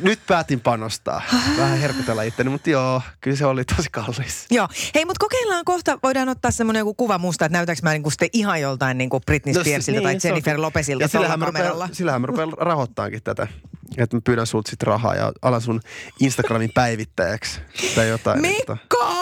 nyt 0.02 0.20
päätin 0.28 0.60
panostaa. 0.60 1.22
Vähän 1.58 1.78
herkutella 1.78 2.24
itteni, 2.24 2.50
mutta 2.50 2.70
joo, 2.70 3.02
kyllä 3.22 3.38
se 3.38 3.46
oli 3.46 3.66
tosi 3.66 3.90
kallis. 3.92 4.46
Joo. 4.52 4.68
Hei, 4.96 5.06
mutta 5.06 5.20
kokeillaan 5.26 5.66
kohta, 5.66 6.00
voidaan 6.04 6.30
ottaa 6.30 6.52
semmoinen 6.52 6.80
joku 6.80 6.94
kuva 6.94 7.18
musta, 7.18 7.46
että 7.46 7.58
näytäks 7.58 7.84
mä 7.84 7.92
niinku 7.92 8.10
sitten 8.10 8.30
ihan 8.34 8.62
joltain 8.62 8.98
niinku 8.98 9.20
Britney 9.20 9.54
No, 9.56 9.62
Spearsilta 9.62 10.02
tai 10.02 10.14
niin, 10.14 10.22
on- 10.24 10.28
Jennifer 10.30 10.62
Lopezilta 10.62 11.04
Ja 11.04 11.10
tuolla 11.10 11.26
sillähän 11.28 11.40
mä, 11.40 11.46
rupean, 11.46 11.90
sillähän 11.96 12.22
mä 12.22 12.28
rupean 12.28 12.54
rahoittaankin 12.58 13.24
tätä. 13.24 13.48
Että 13.98 14.18
mä 14.18 14.22
pyydän 14.24 14.48
sulta 14.48 14.70
sit 14.70 14.84
rahaa 14.84 15.16
ja 15.16 15.32
alan 15.42 15.62
sun 15.62 15.82
Instagramin 16.20 16.72
päivittäjäksi 16.74 17.60
tai 17.96 18.08
jotain. 18.10 18.46
että- 18.46 18.74
Mikko! 18.74 19.14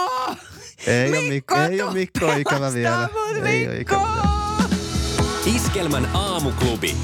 Ei 0.88 1.10
ole 1.18 1.22
Mikko, 1.30 1.56
ei 1.56 1.82
ole 1.82 1.94
Mikko 1.94 2.34
ikävä 2.34 2.74
vielä. 2.74 3.10
Ei 3.46 3.68
ole 3.68 3.78
Mikko! 3.78 3.96
ikävä 3.96 4.08
vielä. 4.16 5.58
Iskelmän 5.58 6.10
aamuklubi. 6.14 6.96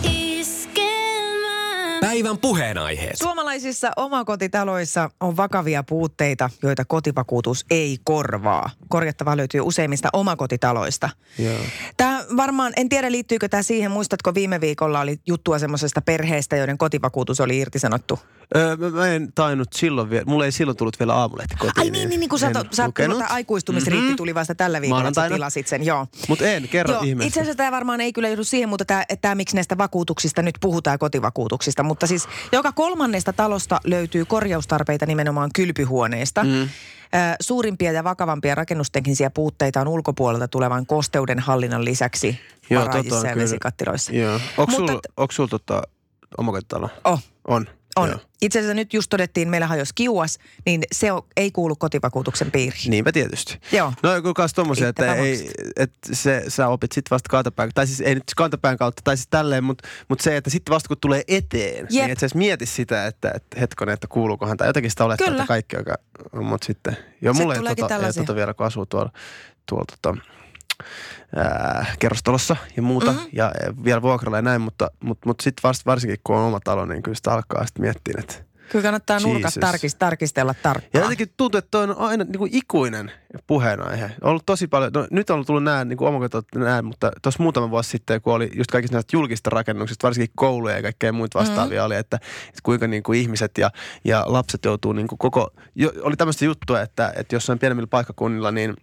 Päivän 2.04 2.38
puheenaiheet. 2.38 3.18
Suomalaisissa 3.18 3.92
omakotitaloissa 3.98 5.10
on 5.20 5.38
vakavia 5.38 5.84
puutteita, 5.84 6.50
joita 6.64 6.86
kotivakuutus 6.86 7.66
ei 7.70 7.98
korvaa. 8.04 8.70
Korjattavaa 8.90 9.38
löytyy 9.38 9.62
useimmista 9.62 10.10
omakotitaloista. 10.14 11.10
Joo. 11.40 11.58
Tämä 11.98 12.26
varmaan, 12.38 12.74
en 12.76 12.90
tiedä 12.90 13.12
liittyykö 13.12 13.50
tämä 13.50 13.64
siihen, 13.64 13.92
muistatko 13.92 14.34
viime 14.34 14.62
viikolla 14.62 15.00
oli 15.00 15.20
juttua 15.28 15.60
semmoisesta 15.60 16.02
perheestä, 16.02 16.56
joiden 16.56 16.78
kotivakuutus 16.78 17.40
oli 17.40 17.58
irtisanottu. 17.58 18.20
Öö, 18.56 18.78
mä, 18.78 18.90
mä 18.90 19.08
en 19.08 19.32
tainnut 19.36 19.74
silloin 19.74 20.10
vielä, 20.10 20.24
mulla 20.26 20.46
ei 20.46 20.52
silloin 20.52 20.78
tullut 20.78 21.00
vielä 21.00 21.14
aamulehti 21.14 21.56
kotiin. 21.56 21.72
Ai 21.78 21.90
niin, 21.90 22.10
niin, 22.10 22.20
niin 22.20 22.30
kun 22.30 22.40
sä, 22.40 22.52
sä 22.72 22.90
aikuistumisriitti 23.30 24.08
Mhm. 24.08 24.16
tuli 24.16 24.36
vasta 24.36 24.56
tällä 24.56 24.82
viikolla, 24.82 25.08
että 25.08 25.30
tilasit 25.30 25.68
sen, 25.68 25.86
joo. 25.86 26.08
Mut 26.28 26.42
en, 26.42 26.68
kerro 26.70 26.94
Joo, 26.94 27.02
ihmeessä. 27.04 27.28
itse 27.28 27.40
asiassa 27.42 27.58
tämä 27.58 27.72
varmaan 27.72 28.02
ei 28.02 28.14
kyllä 28.14 28.28
johdu 28.30 28.44
siihen, 28.44 28.70
mutta 28.70 28.86
tämä, 28.86 29.04
tämä 29.22 29.36
miksi 29.36 29.56
näistä 29.56 29.78
vakuutuksista 29.78 30.42
nyt 30.42 30.56
puhutaan 30.62 31.00
kotivakuutuksista. 31.00 31.84
Mutta 31.84 32.08
siis 32.08 32.28
joka 32.52 32.72
kolmannesta 32.72 33.34
talosta 33.34 33.80
löytyy 33.84 34.26
korjaustarpeita 34.26 35.06
nimenomaan 35.06 35.50
kylpyhuoneesta. 35.56 36.44
Mm. 36.44 36.70
Suurimpia 37.42 37.92
ja 37.92 38.04
vakavampia 38.04 38.56
rakennusteknisiä 38.56 39.30
puutteita 39.30 39.82
on 39.82 39.88
ulkopuolelta 39.88 40.48
tulevan 40.48 40.86
kosteuden 40.86 41.40
hallinnan 41.40 41.86
lisäksi 41.86 42.40
Joo, 42.70 42.82
varaajissa 42.82 43.16
tota 43.16 43.28
ja 43.28 43.34
kyllä. 43.34 43.44
vesikattiloissa. 43.44 44.14
Joo. 44.14 44.34
Onko 44.34 44.72
Mutta 44.72 44.76
sulla 44.76 45.28
sul 45.32 45.48
tota 45.48 45.82
omakotitalo? 46.38 46.90
Oh, 47.04 47.20
On. 47.48 47.68
On. 47.96 48.10
Joo. 48.10 48.20
Itse 48.42 48.60
asiassa 48.60 48.74
nyt 48.74 48.94
just 48.94 49.10
todettiin, 49.10 49.50
meillä 49.50 49.68
hajosi 49.68 49.92
kiuas, 49.96 50.40
niin 50.66 50.84
se 50.92 51.12
on, 51.12 51.22
ei 51.38 51.52
kuulu 51.52 51.76
kotivakuutuksen 51.76 52.52
piiriin. 52.52 52.90
Niinpä 52.90 53.12
tietysti. 53.12 53.60
Joo. 53.72 53.94
No 54.04 54.22
kun 54.22 54.34
kanssa 54.34 54.56
tommosia, 54.56 54.88
että, 54.88 55.16
ei, 55.16 55.52
että 55.76 56.16
se, 56.16 56.44
sä 56.48 56.68
opit 56.68 56.92
sitten 56.92 57.10
vasta 57.10 57.30
kantapään, 57.30 57.70
tai 57.76 57.88
siis 57.88 58.02
ei 58.02 58.16
nyt 58.16 58.24
kantapään 58.38 58.78
kautta, 58.78 59.02
tai 59.04 59.18
siis 59.18 59.28
tälleen, 59.30 59.64
mutta 59.64 59.88
mut 60.08 60.22
se, 60.22 60.38
että 60.38 60.50
sitten 60.50 60.74
vasta 60.74 60.88
kun 60.88 60.98
tulee 61.02 61.24
eteen, 61.28 61.88
Jep. 61.90 61.90
niin 61.90 62.10
et 62.10 62.20
sä 62.20 62.26
edes 62.26 62.36
mieti 62.36 62.66
sitä, 62.66 63.08
että, 63.08 63.32
että 63.36 63.60
hetkonen, 63.60 63.94
että 63.94 64.08
kuuluukohan, 64.08 64.58
tai 64.58 64.68
jotenkin 64.68 64.90
sitä 64.90 65.06
olettaa, 65.06 65.28
Kyllä. 65.28 65.44
että 65.44 65.48
kaikki, 65.48 65.76
joka 65.76 65.96
on, 66.34 66.46
mutta 66.46 66.66
sitten, 66.66 66.98
joo, 67.22 67.34
Sit 67.34 67.42
mulla 67.42 67.56
ei 67.56 67.76
tota, 67.76 67.96
ei 67.96 68.14
tota 68.14 68.36
vielä, 68.36 68.54
kun 68.54 68.66
asuu 68.66 68.86
tuolla, 68.86 69.12
tuolla 69.66 69.86
tota, 70.02 70.22
ää, 71.36 71.86
kerrostalossa 72.00 72.56
ja 72.76 72.82
muuta, 72.82 73.12
Mhm. 73.12 73.16
mm-hmm. 73.20 73.30
ja 73.34 73.52
ja 73.66 73.84
vielä 73.84 74.02
vuokralla 74.02 74.38
ja 74.38 74.42
näin, 74.42 74.62
mutta, 74.62 74.92
mutta, 75.04 75.28
mutta 75.30 75.44
sitten 75.44 75.70
varsinkin 75.86 76.18
kun 76.24 76.36
on 76.36 76.44
oma 76.46 76.60
talo, 76.64 76.86
niin 76.86 77.04
kyllä 77.04 77.16
sitä 77.16 77.34
alkaa 77.34 77.66
sitten 77.66 77.82
miettiä, 77.82 78.14
että 78.20 78.36
Kyllä 78.72 78.84
kannattaa 78.84 79.20
nurkat 79.20 79.54
tarkist, 79.60 80.00
tarkistella 80.00 80.50
ja 80.52 80.64
tarkkaan. 80.64 81.04
jotenkin 81.04 81.34
tuntuu, 81.38 81.58
että 81.58 81.68
toi 81.72 81.84
on 81.84 81.98
aina 81.98 82.24
niin 82.24 82.38
kuin 82.38 82.50
ikuinen 82.54 83.12
puheenaihe. 83.48 84.06
On 84.22 84.30
ollut 84.30 84.46
tosi 84.46 84.68
paljon, 84.68 84.92
no, 84.94 85.08
nyt 85.12 85.30
on 85.30 85.46
tullut 85.46 85.64
nämä 85.64 85.86
niin 85.86 86.04
omakotot 86.04 86.46
näin, 86.56 86.86
mutta 86.86 87.12
tuossa 87.22 87.44
muutama 87.44 87.70
vuosi 87.70 87.90
sitten, 87.90 88.22
kun 88.22 88.34
oli 88.34 88.52
just 88.56 88.72
kaikista 88.72 88.96
näistä 88.96 89.16
julkista 89.18 89.50
rakennuksista, 89.50 90.08
varsinkin 90.08 90.34
kouluja 90.36 90.76
ja 90.76 90.82
kaikkea 90.82 91.14
muita 91.14 91.40
vastaavia 91.40 91.80
mm-hmm. 91.80 91.86
oli, 91.86 91.96
että, 91.96 92.18
että 92.48 92.60
kuinka 92.64 92.88
niin 92.88 93.04
kuin 93.04 93.20
ihmiset 93.20 93.52
ja, 93.58 93.72
ja 94.06 94.24
lapset 94.28 94.66
joutuu 94.66 94.94
niin 94.94 95.08
kuin 95.08 95.20
koko, 95.20 95.50
jo, 95.76 95.92
oli 96.02 96.16
tämmöistä 96.16 96.46
juttua, 96.46 96.82
että, 96.82 97.14
että 97.16 97.36
jossain 97.36 97.60
pienemmillä 97.60 97.88
paikkakunnilla, 97.88 98.52
niin 98.52 98.74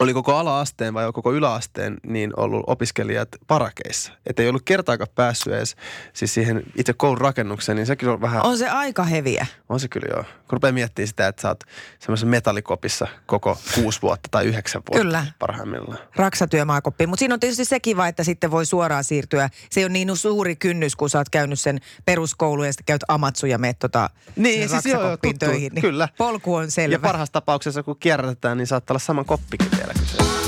oli 0.00 0.14
koko 0.14 0.34
ala-asteen 0.36 0.94
vai 0.94 1.12
koko 1.12 1.32
yläasteen 1.32 1.96
niin 2.06 2.32
ollut 2.36 2.64
opiskelijat 2.66 3.28
parakeissa. 3.46 4.12
Että 4.26 4.42
ei 4.42 4.48
ollut 4.48 4.62
kertaakaan 4.64 5.08
päässyt 5.14 5.52
edes 5.52 5.76
siis 6.12 6.34
siihen 6.34 6.62
itse 6.76 6.92
koulun 6.92 7.18
rakennukseen, 7.20 7.76
niin 7.76 7.86
sekin 7.86 8.08
on 8.08 8.20
vähän... 8.20 8.46
On 8.46 8.58
se 8.58 8.68
aika 8.68 9.04
heviä. 9.04 9.46
On 9.68 9.80
se 9.80 9.88
kyllä 9.88 10.06
joo. 10.10 10.22
Kun 10.22 10.52
rupeaa 10.56 10.72
miettimään 10.72 11.08
sitä, 11.08 11.28
että 11.28 11.42
sä 11.42 11.48
oot 11.48 11.60
semmoisessa 11.98 12.26
metallikopissa 12.26 13.06
koko 13.26 13.58
kuusi 13.74 14.02
vuotta 14.02 14.28
tai 14.30 14.44
yhdeksän 14.44 14.82
vuotta 14.88 15.02
Kyllä. 15.04 15.26
parhaimmillaan. 15.38 15.98
raksatyömaakoppiin. 16.16 17.08
Mutta 17.10 17.18
siinä 17.20 17.34
on 17.34 17.40
tietysti 17.40 17.64
se 17.64 17.80
kiva, 17.80 18.08
että 18.08 18.24
sitten 18.24 18.50
voi 18.50 18.66
suoraan 18.66 19.04
siirtyä. 19.04 19.48
Se 19.70 19.84
on 19.84 19.92
niin 19.92 20.16
suuri 20.16 20.56
kynnys, 20.56 20.96
kun 20.96 21.10
sä 21.10 21.18
oot 21.18 21.28
käynyt 21.28 21.60
sen 21.60 21.80
peruskoulun 22.04 22.66
ja 22.66 22.72
sitten 22.72 22.84
käyt 22.84 23.04
amatsu 23.08 23.46
ja 23.46 23.58
meet 23.58 23.78
tota 23.78 24.10
Niin, 24.36 24.68
siis 24.68 24.86
joo, 24.86 25.02
joo, 25.02 25.16
tuttu. 25.16 25.38
töihin. 25.38 25.72
Niin 25.74 25.82
Kyllä. 25.82 26.08
Polku 26.18 26.54
on 26.54 26.70
selvä. 26.70 26.94
Ja 26.94 26.98
parhaassa 26.98 27.32
tapauksessa, 27.32 27.82
kun 27.82 27.96
kierrätetään, 28.00 28.56
niin 28.58 28.66
saattaa 28.66 28.92
olla 28.94 28.98
saman 28.98 29.24
koppikin 29.24 29.68
vielä 29.78 29.87
kyseessä. 29.92 30.38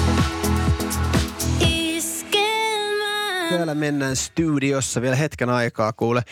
Täällä 3.51 3.75
mennään 3.75 4.17
studiossa 4.17 5.03
vielä 5.03 5.17
hetken 5.17 5.51
aikaa, 5.51 5.93
kuule. 5.93 6.23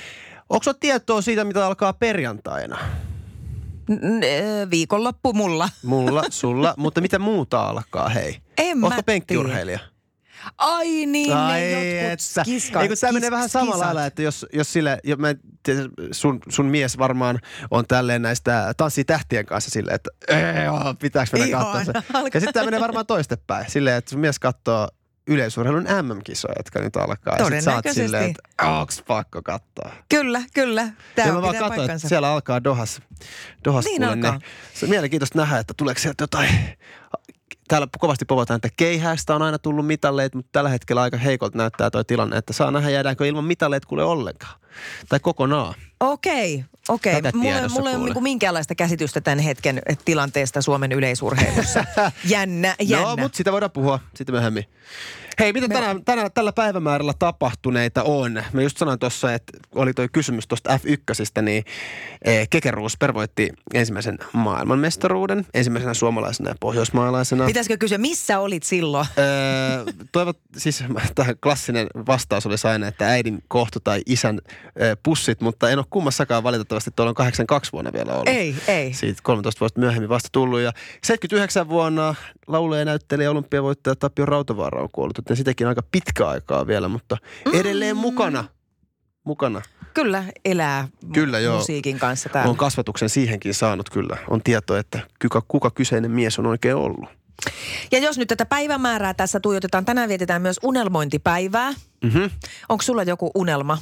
Onko 0.49 0.75
tietoa 0.81 1.23
siitä, 1.23 1.45
mitä 1.45 1.67
alkaa 1.67 1.93
perjantaina? 1.93 2.79
Viikonloppu 4.71 5.33
mulla. 5.33 5.69
Mulla, 5.83 6.25
sulla, 6.31 6.75
mutta 6.77 7.01
mitä 7.01 7.19
muuta 7.19 7.63
alkaa, 7.69 8.09
hei? 8.09 8.39
En 8.59 8.79
mä 8.79 8.87
Ootko 8.87 9.03
penkkiurheilija? 9.03 9.79
Ai 10.59 11.07
niin, 11.07 11.37
Ai 11.37 11.61
ne 11.61 11.71
jotkut 11.71 12.13
että. 12.13 12.45
skiskat. 12.45 12.83
Ei 12.83 12.89
kun 12.89 12.97
tämä 13.01 13.13
menee 13.13 13.31
vähän 13.31 13.49
samalla 13.49 13.85
lailla, 13.85 14.07
että 14.07 14.23
jos, 14.23 14.47
jos 14.53 14.73
sille, 14.73 14.99
jo 15.05 15.17
mä 15.17 15.35
tiedä, 15.63 15.81
sun, 16.13 16.41
sun 16.49 16.67
mies 16.67 16.99
varmaan 16.99 17.39
on 17.71 17.87
tälleen 17.87 18.23
näistä 18.23 18.73
tanssii 18.77 19.05
tähtien 19.05 19.47
kanssa 19.47 19.71
silleen, 19.71 19.95
että 19.95 20.11
joo, 20.65 20.95
pitääkö 21.01 21.31
mennä 21.39 21.59
katsoa 21.59 21.85
se. 21.85 21.93
alkaa. 21.99 22.23
Ja 22.35 22.41
sitten 22.41 22.53
tämä 22.55 22.65
menee 22.65 22.81
varmaan 22.81 23.07
toistepäin, 23.07 23.71
silleen, 23.71 23.97
että 23.97 24.11
sun 24.11 24.21
mies 24.21 24.39
katsoo 24.39 24.89
yleisurheilun 25.31 25.83
MM-kisoja, 26.03 26.55
jotka 26.59 26.81
nyt 26.81 26.97
alkaa. 26.97 27.37
Ja 27.39 27.45
sit 27.45 27.65
sä 27.65 27.75
oot 27.75 27.83
Todennäköisesti. 27.85 28.01
silleen, 28.03 28.31
että 28.31 28.67
onks 28.67 29.03
pakko 29.07 29.43
katsoa. 29.43 29.93
Kyllä, 30.09 30.43
kyllä. 30.55 30.83
ja 30.83 30.89
Tämä 31.15 31.31
mä 31.33 31.37
on 31.37 31.43
vaan 31.43 31.55
katsoin, 31.55 31.73
että 31.73 31.77
paikkansa. 31.79 32.09
siellä 32.09 32.29
alkaa 32.33 32.65
Dohas, 32.65 33.01
Dohas 33.65 33.85
Niin 33.85 33.97
kuule, 34.03 34.13
alkaa. 34.13 34.33
Ne, 34.33 34.39
se 34.75 34.87
on 34.87 34.91
mielenkiintoista 34.91 35.39
nähdä, 35.39 35.59
että 35.59 35.75
tuleeko 35.77 36.01
sieltä 36.01 36.23
jotain 36.23 36.51
Täällä 37.69 37.89
kovasti 37.99 38.25
povataan, 38.25 38.57
että 38.57 38.69
keihästä 38.77 39.35
on 39.35 39.43
aina 39.43 39.59
tullut 39.59 39.87
mitalleet, 39.87 40.35
mutta 40.35 40.49
tällä 40.53 40.71
hetkellä 40.71 41.03
aika 41.03 41.17
heikolta 41.17 41.59
näyttää 41.59 41.91
tuo 41.91 42.05
tilanne, 42.05 42.37
että 42.37 42.53
saa 42.53 42.71
nähdä 42.71 42.91
jäädäänkö 42.91 43.27
ilman 43.27 43.45
mitalleet 43.45 43.87
kuule 43.87 44.05
ollenkaan. 44.05 44.61
Tai 45.09 45.21
kokonaan. 45.21 45.75
Okei, 46.01 46.65
okei. 46.89 47.23
Tätä 47.23 47.37
Mulla, 47.39 47.53
tiedossa 47.53 47.79
mulla 47.79 47.91
ei 47.91 47.97
ole 47.97 48.05
niinku 48.05 48.21
minkäänlaista 48.21 48.75
käsitystä 48.75 49.21
tämän 49.21 49.39
hetken 49.39 49.83
tilanteesta 50.05 50.63
Suomen 50.63 50.93
yleisurheilussa. 50.93 51.85
jännä, 52.25 52.75
jännä. 52.81 53.07
No, 53.07 53.17
mutta 53.17 53.37
sitä 53.37 53.53
voidaan 53.53 53.71
puhua 53.71 54.01
sitten 54.15 54.35
myöhemmin. 54.35 54.65
Hei, 55.39 55.53
mitä 55.53 55.69
Me- 55.69 55.75
tänään, 55.75 56.05
tänään, 56.05 56.31
tällä 56.35 56.53
päivämäärällä 56.53 57.13
tapahtuneita 57.19 58.03
on? 58.03 58.43
Mä 58.53 58.63
just 58.63 58.77
sanoin 58.77 58.99
tuossa, 58.99 59.35
että 59.35 59.59
oli 59.75 59.95
toi 59.95 60.09
kysymys 60.13 60.49
tuosta 60.49 60.77
F1, 60.77 61.43
niin 61.43 61.65
eh, 62.25 62.49
Keke 62.51 62.71
Rosberg 62.71 63.15
voitti 63.15 63.53
ensimmäisen 63.75 64.19
maailmanmestaruuden, 64.33 65.47
ensimmäisenä 65.55 65.95
suomalaisena 65.95 66.49
ja 66.51 66.55
pohjoismaalaisena. 66.61 67.47
Pitäisikö 67.47 67.77
kysyä, 67.77 67.99
missä 67.99 68.39
olit 68.39 68.63
silloin? 68.63 69.07
Öö, 69.19 69.93
toivot, 70.13 70.39
siis 70.57 70.85
tähän 71.15 71.37
klassinen 71.43 71.87
vastaus 72.07 72.47
olisi 72.47 72.67
aina, 72.69 72.89
että 72.89 73.09
äidin 73.09 73.39
kohtu 73.49 73.81
tai 73.81 74.01
isän 74.07 74.39
pussit, 75.03 75.41
mutta 75.41 75.71
en 75.71 75.79
ole 75.79 75.87
kummassakaan 75.91 76.43
valitettavasti, 76.43 76.91
tuolla 76.97 77.11
on 77.11 77.15
82 77.15 77.73
vuonna 77.73 77.93
vielä 77.93 78.13
ollut. 78.13 78.29
Ei, 78.29 78.55
ei. 78.69 78.95
Siitä 78.95 79.21
13 79.23 79.61
vuotta 79.61 79.81
myöhemmin 79.81 80.09
vasta 80.09 80.29
tullut. 80.33 80.61
Ja 80.61 80.73
79 81.05 81.69
vuonna 81.69 82.15
laulaja, 82.47 82.85
näyttelijä 82.85 83.27
ja 83.27 83.31
olympiavoittaja 83.31 83.97
Tapio 83.97 84.27
Rautavaara 84.27 84.83
on 84.83 84.89
kuollut. 84.93 85.19
Joten 85.19 85.37
sitäkin 85.37 85.67
aika 85.67 85.83
pitkä 85.93 86.27
aikaa 86.29 86.67
vielä, 86.67 86.89
mutta 86.89 87.17
edelleen 87.53 87.97
Mm. 87.97 88.01
mukana. 88.01 88.45
Mukana. 89.25 89.63
Kyllä 89.95 90.25
elää 90.45 90.89
Kyllä, 91.13 91.39
joo. 91.39 91.57
musiikin 91.59 91.99
kanssa 91.99 92.29
täällä. 92.29 92.51
On 92.51 92.57
kasvatuksen 92.57 93.09
siihenkin 93.09 93.55
saanut 93.55 93.91
kyllä. 93.91 94.17
On 94.31 94.43
tietoa, 94.43 94.79
että 94.79 95.01
kuka, 95.23 95.43
kuka 95.49 95.71
kyseinen 95.71 96.11
mies 96.11 96.39
on 96.39 96.47
oikein 96.47 96.75
ollut. 96.77 97.09
Ja 97.93 97.99
jos 97.99 98.19
nyt 98.19 98.29
tätä 98.29 98.47
päivämäärää 98.47 99.15
tässä 99.15 99.41
tuijotetaan, 99.41 99.85
tänään 99.85 100.09
vietetään 100.09 100.43
myös 100.43 100.61
unelmointipäivää. 100.63 101.73
Mm-hmm. 102.05 102.31
Onko 102.69 102.83
sulla 102.83 103.03
joku 103.03 103.31
unelma? 103.35 103.79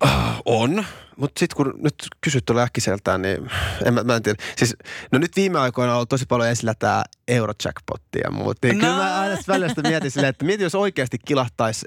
Ah, 0.00 0.40
On, 0.44 0.84
mutta 1.16 1.38
sitten 1.38 1.56
kun 1.56 1.74
nyt 1.82 1.94
kysyt 2.20 2.44
tuolla 2.44 2.62
äkkiseltään, 2.62 3.22
niin 3.22 3.50
en 3.84 3.94
mä, 3.94 4.02
mä 4.02 4.16
en 4.16 4.22
tiedä. 4.22 4.42
Siis, 4.56 4.76
no 5.12 5.18
nyt 5.18 5.36
viime 5.36 5.58
aikoina 5.58 5.92
on 5.92 5.96
ollut 5.96 6.08
tosi 6.08 6.26
paljon 6.26 6.48
esillä 6.48 6.74
tämä 6.74 7.04
Eurojackpotti 7.28 8.18
ja 8.24 8.30
muut. 8.30 8.56
Niin 8.62 8.76
Kyllä 8.76 8.88
No. 8.92 8.96
mä 8.96 9.20
aina 9.20 9.36
välillä 9.48 9.68
sitä 9.68 9.82
mietin 9.82 10.10
silleen, 10.10 10.30
että 10.30 10.44
mieti 10.44 10.62
jos 10.62 10.74
oikeasti 10.74 11.18
kilahtaisi 11.24 11.86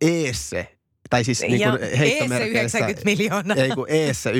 eesse, 0.00 0.76
tai 1.10 1.24
siis 1.24 1.40
niin 1.40 1.70
kuin 1.70 1.96
heittomerkeissä. 1.98 2.78
90 2.78 3.04
miljoonaa. 3.04 3.56
Ei 3.56 3.70
kun 3.70 3.86
eessä 3.88 4.30
1,8 4.30 4.36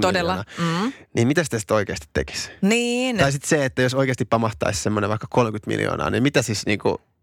Todella. 0.00 0.44
miljoonaa. 0.58 0.84
Mm. 0.84 0.92
Niin 1.16 1.28
mitä 1.28 1.44
sitä 1.44 1.58
sitten 1.58 1.74
oikeasti 1.74 2.06
tekisi? 2.12 2.50
Niin. 2.62 3.16
Tai 3.16 3.32
sitten 3.32 3.48
se, 3.48 3.64
että 3.64 3.82
jos 3.82 3.94
oikeasti 3.94 4.24
pamahtaisi 4.24 4.82
semmoinen 4.82 5.10
vaikka 5.10 5.26
30 5.30 5.70
miljoonaa, 5.70 6.10
niin 6.10 6.22
mitä 6.22 6.42
siis 6.42 6.64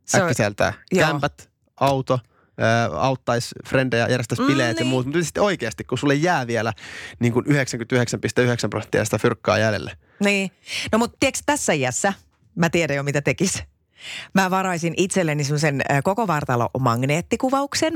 Se 0.06 0.18
on- 0.18 0.24
äkkiseltään? 0.24 0.74
Kämpät, 0.96 1.50
auto, 1.80 2.20
ää, 2.60 2.86
auttaisi 2.86 3.56
frendejä, 3.68 4.08
järjestäisi 4.08 4.42
Mm, 4.42 4.48
bileet 4.48 4.78
ja 4.78 4.84
niin. 4.84 4.88
muut. 4.90 5.06
Mutta 5.06 5.24
sitten 5.24 5.44
oikeasti, 5.44 5.84
kun 5.84 5.98
sulle 5.98 6.16
jää 6.16 6.48
vielä 6.48 6.74
niin 7.20 7.34
kuin 7.34 7.46
99,9 7.46 8.70
prosenttia 8.70 9.06
sitä 9.06 9.18
fyrkkaa 9.18 9.58
jäljelle. 9.58 9.92
Niin. 10.24 10.52
No 10.92 10.98
mutta 10.98 11.18
tiedätkö 11.20 11.44
tässä 11.46 11.74
iässä, 11.74 12.14
mä 12.56 12.70
tiedän 12.70 12.96
jo 12.98 13.04
mitä 13.04 13.22
tekis. 13.22 13.64
Mä 14.34 14.50
varaisin 14.50 14.94
itselleni 14.98 15.44
semmoisen 15.44 15.82
äh, 15.92 16.00
koko 16.04 16.28
vartalo 16.28 16.70
magneettikuvauksen. 16.80 17.94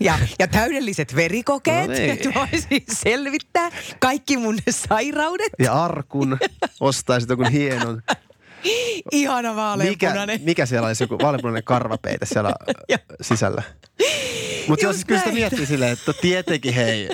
Ja, 0.00 0.18
ja 0.38 0.48
täydelliset 0.48 1.16
verikokeet, 1.16 1.88
No 1.88 1.94
niin. 1.94 2.10
että 2.12 2.30
voisin 2.34 2.84
selvittää 2.92 3.70
kaikki 3.98 4.36
mun 4.36 4.58
sairaudet. 4.70 5.52
Ja 5.58 5.84
arkun, 5.84 6.38
ostaisit 6.80 7.30
jonkun 7.30 7.50
hienon. 7.50 8.02
Ihana 9.12 9.48
Mikä, 9.48 9.56
vaaleanpunainen. 9.56 10.40
mikä 10.44 10.66
siellä 10.66 10.86
olisi 10.86 11.04
joku 11.04 11.18
vaaleanpunainen 11.18 11.64
karvapeite 11.64 12.26
siellä 12.26 12.52
sisällä? 13.20 13.62
Mutta 14.68 14.84
jos 14.84 14.96
siis 14.96 15.04
kyllä 15.04 15.20
sitä 15.20 15.32
miettii 15.32 15.66
silleen, 15.66 15.92
että 15.92 16.12
tietenkin 16.20 16.74
hei, 16.74 17.08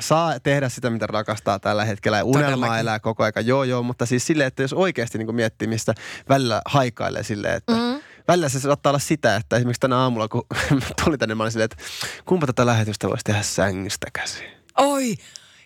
saa 0.00 0.40
tehdä 0.40 0.68
sitä, 0.68 0.90
mitä 0.90 1.06
rakastaa 1.06 1.58
tällä 1.58 1.84
hetkellä. 1.84 2.16
Ja 2.18 2.24
unelmaa 2.24 2.78
elää 2.78 3.00
koko 3.00 3.24
aika, 3.24 3.40
joo 3.40 3.64
joo, 3.64 3.82
mutta 3.82 4.06
siis 4.06 4.26
silleen, 4.26 4.48
että 4.48 4.62
jos 4.62 4.72
oikeasti 4.72 5.18
niin 5.18 5.34
miettii, 5.34 5.68
mistä 5.68 5.94
välillä 6.28 6.62
haikailee 6.66 7.22
silleen, 7.22 7.54
että 7.54 7.72
mm. 7.72 8.00
välillä 8.28 8.48
se 8.48 8.60
saattaa 8.60 8.90
olla 8.90 8.98
sitä, 8.98 9.36
että 9.36 9.56
esimerkiksi 9.56 9.80
tänä 9.80 9.96
aamulla, 9.96 10.28
kun 10.28 10.46
tuli 11.04 11.18
tänne, 11.18 11.34
mä 11.34 11.42
olin 11.42 11.52
silleen, 11.52 11.68
että 11.72 11.84
kumpa 12.24 12.46
tätä 12.46 12.66
lähetystä 12.66 13.08
voisi 13.08 13.24
tehdä 13.24 13.42
sängystä 13.42 14.06
käsin. 14.12 14.46
Oi, 14.78 15.14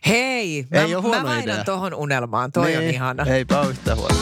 hei. 0.06 0.66
Mä, 0.70 0.80
Ei 0.80 0.92
huono 0.92 1.18
mä 1.22 1.24
vainan 1.28 1.42
idea. 1.54 1.64
tohon 1.64 1.94
unelmaan. 1.94 2.52
Toi 2.52 2.76
on 2.76 2.82
Niin, 2.82 2.94
ihana. 2.94 3.24
Eipä 3.26 3.60
ole 3.60 3.70
yhtään 3.70 3.98
huono. 3.98 4.14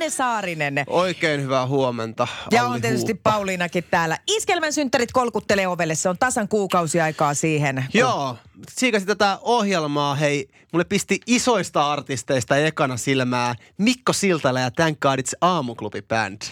Janne 0.00 0.16
Saarinen. 0.16 0.84
Oikein 0.86 1.42
hyvää 1.42 1.66
huomenta. 1.66 2.28
Ja 2.50 2.64
Alli 2.64 2.74
on 2.74 2.80
tietysti 2.80 3.12
Huuppa. 3.12 3.30
Pauliinakin 3.30 3.84
täällä. 3.90 4.18
Iskelmän 4.26 4.72
synttärit 4.72 5.12
kolkuttelee 5.12 5.68
ovelle. 5.68 5.94
Se 5.94 6.08
on 6.08 6.18
tasan 6.18 6.48
kuukausi 6.48 7.00
aikaa 7.00 7.34
siihen. 7.34 7.84
Joo, 7.94 8.36
siikasin 8.68 9.08
tätä 9.08 9.38
ohjelmaa, 9.42 10.14
hei, 10.14 10.48
mulle 10.72 10.84
pisti 10.84 11.20
isoista 11.26 11.92
artisteista 11.92 12.56
ekana 12.56 12.96
silmää 12.96 13.54
Mikko 13.78 14.12
Siltala 14.12 14.60
ja 14.60 14.70
Thank 14.70 15.00
God 15.00 15.18
It's 15.18 15.38
Aamuklubi 15.40 16.02
Band. 16.02 16.42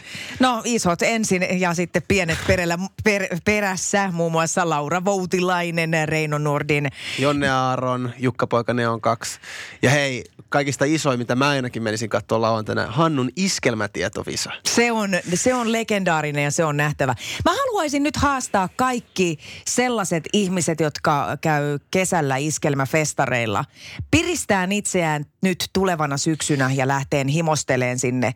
No 0.41 0.63
isot 0.65 1.03
ensin 1.03 1.61
ja 1.61 1.75
sitten 1.75 2.03
pienet 2.09 2.39
perellä, 2.47 2.79
per, 3.05 3.27
perässä. 3.45 4.11
Muun 4.13 4.33
muassa 4.33 4.69
Laura 4.69 5.05
Voutilainen, 5.05 5.91
Reino 6.05 6.39
Nordin. 6.39 6.89
Jonne 7.19 7.51
Aaron, 7.51 8.13
Jukka 8.19 8.47
Poika 8.47 8.75
Neon 8.75 9.01
2. 9.01 9.41
Ja 9.83 9.91
hei, 9.91 10.25
kaikista 10.49 10.85
isoin, 10.85 11.19
mitä 11.19 11.35
mä 11.35 11.49
ainakin 11.49 11.83
menisin 11.83 12.09
katsoa 12.09 12.41
lauantaina, 12.41 12.87
Hannun 12.87 13.31
iskelmätietovisa. 13.37 14.53
Se 14.67 14.93
on, 14.93 15.11
se 15.35 15.55
on 15.55 15.73
legendaarinen 15.73 16.45
ja 16.45 16.51
se 16.51 16.65
on 16.65 16.77
nähtävä. 16.77 17.15
Mä 17.45 17.51
haluaisin 17.51 18.03
nyt 18.03 18.17
haastaa 18.17 18.69
kaikki 18.77 19.39
sellaiset 19.67 20.25
ihmiset, 20.33 20.81
jotka 20.81 21.39
käy 21.41 21.79
kesällä 21.99 22.37
iskelmäfestareilla. 22.37 23.65
Piristään 24.11 24.73
itseään 24.73 25.25
nyt 25.43 25.71
tulevana 25.73 26.17
syksynä 26.17 26.71
ja 26.75 26.89
lähteen 26.89 27.29
himosteleen 27.29 27.99
sinne 27.99 28.35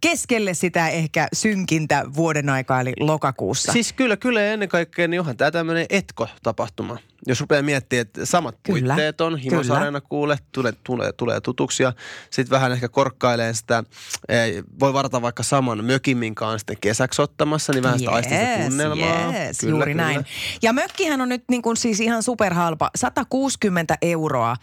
keskelle 0.00 0.54
sitä 0.54 0.88
ehkä 0.88 1.28
synkintä 1.32 2.04
vuoden 2.16 2.48
aikaa, 2.48 2.80
eli 2.80 2.92
lokakuussa. 3.00 3.72
Siis 3.72 3.92
kyllä, 3.92 4.16
kyllä 4.16 4.44
ennen 4.44 4.68
kaikkea, 4.68 5.08
niin 5.08 5.20
onhan 5.20 5.36
tämä 5.36 5.50
tämmöinen 5.50 5.86
etko-tapahtuma. 5.90 6.98
Jos 7.26 7.40
rupeaa 7.40 7.62
miettimään, 7.62 8.00
että 8.00 8.26
samat 8.26 8.56
Kyllä, 8.62 8.94
puitteet 8.94 9.20
on. 9.20 9.38
Himosareena 9.38 10.00
kuule, 10.00 10.38
tulee, 10.52 10.72
tulee, 10.84 11.12
tulee 11.12 11.40
tutuksi 11.40 11.82
ja 11.82 11.92
sitten 12.30 12.50
vähän 12.50 12.72
ehkä 12.72 12.88
korkkailee 12.88 13.54
sitä, 13.54 13.84
eh, 14.28 14.64
voi 14.80 14.92
varata 14.92 15.22
vaikka 15.22 15.42
saman 15.42 15.84
mökin, 15.84 16.18
minkä 16.18 16.46
on 16.46 16.58
sitten 16.58 16.76
kesäksi 16.80 17.22
ottamassa, 17.22 17.72
niin 17.72 17.82
vähän 17.82 17.98
sitä 17.98 18.10
aistii 18.10 18.38
sitä 18.38 18.64
tunnelmaa. 18.68 19.32
Yes, 19.32 19.58
Kyllä, 19.58 19.70
juuri 19.70 19.92
kyllä. 19.92 20.02
näin. 20.02 20.26
Ja 20.62 20.72
mökkihän 20.72 21.20
on 21.20 21.28
nyt 21.28 21.44
niin 21.50 21.62
kuin 21.62 21.76
siis 21.76 22.00
ihan 22.00 22.22
superhalpa, 22.22 22.90
160 22.94 23.98
euroa, 24.02 24.56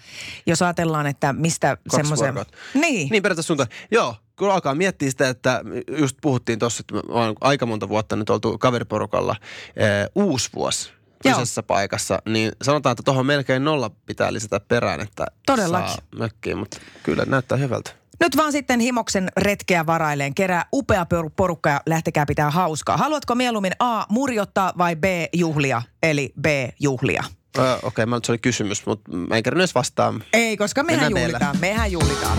jos 0.45 0.62
ajatellaan, 0.62 1.08
että 1.08 1.34
mistä 1.34 1.77
semmoisen... 1.95 2.36
Niin. 2.73 3.10
Niin 3.12 3.23
periaatteessa 3.23 3.47
suuntaan. 3.47 3.69
Joo, 3.91 4.15
kun 4.38 4.52
alkaa 4.52 4.76
miettiä 4.76 5.10
sitä, 5.10 5.30
että 5.30 5.62
just 5.97 6.17
puhuttiin 6.21 6.60
tuossa, 6.60 6.82
että 6.82 7.08
ollaan 7.13 7.36
aika 7.41 7.65
monta 7.65 7.89
vuotta 7.89 8.15
nyt 8.15 8.30
oltu 8.30 8.58
kaveriporukalla 8.58 9.36
ee, 9.76 10.08
uusi 10.15 10.50
vuosi 10.56 10.91
kyseisessä 11.23 11.63
paikassa, 11.63 12.19
niin 12.30 12.52
sanotaan, 12.62 12.91
että 12.91 13.04
tuohon 13.04 13.26
melkein 13.26 13.63
nolla 13.63 13.91
pitää 14.06 14.34
lisätä 14.34 14.60
perään, 14.60 15.02
että 15.02 15.26
Todellakin. 15.45 15.89
saa 15.89 15.97
mökkiin, 16.17 16.58
mutta 16.58 16.78
kyllä 17.04 17.23
näyttää 17.28 17.58
hyvältä. 17.58 17.91
Nyt 18.19 18.38
vaan 18.38 18.52
sitten 18.52 18.80
Himoksen 18.80 19.30
retkeä 19.38 19.86
varaileen. 19.86 20.36
Kerää 20.36 20.65
upea 20.73 21.04
por- 21.04 21.32
porukka 21.36 21.69
ja 21.69 21.82
lähtekää 21.86 22.26
pitää 22.26 22.52
hauskaa. 22.52 22.97
Haluatko 22.97 23.36
mieluummin 23.36 23.73
A. 23.80 24.04
murjottaa 24.10 24.73
vai 24.78 24.95
B. 24.95 25.04
juhlia? 25.34 25.82
Eli 26.04 26.34
B. 26.41 26.45
juhlia. 26.80 27.23
Öö, 27.58 27.73
Okei, 27.76 27.88
okay, 27.88 28.06
mä 28.06 28.15
nyt 28.15 28.26
se 28.26 28.32
oli 28.32 28.39
kysymys, 28.39 28.86
mutta 28.86 29.12
mä 29.12 29.36
en 29.36 29.43
kerran 29.43 29.62
edes 29.62 29.76
vastaa. 29.76 30.13
Ei, 30.34 30.58
koska 30.58 30.84
mehän 30.84 31.04
Mennään 31.13 31.28
juhlitaan. 31.28 31.58
Mehän 31.60 31.91
juhlitaan. 31.91 32.38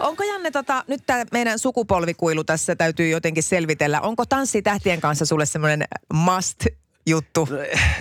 Onko 0.00 0.24
Janne, 0.24 0.50
tota, 0.50 0.84
nyt 0.88 1.02
tämä 1.06 1.24
meidän 1.32 1.58
sukupolvikuilu 1.58 2.44
tässä 2.44 2.76
täytyy 2.76 3.08
jotenkin 3.08 3.42
selvitellä. 3.42 4.00
Onko 4.00 4.26
Tanssi 4.26 4.62
tähtien 4.62 5.00
kanssa 5.00 5.26
sulle 5.26 5.46
semmoinen 5.46 5.84
must 6.12 6.66
juttu? 7.06 7.48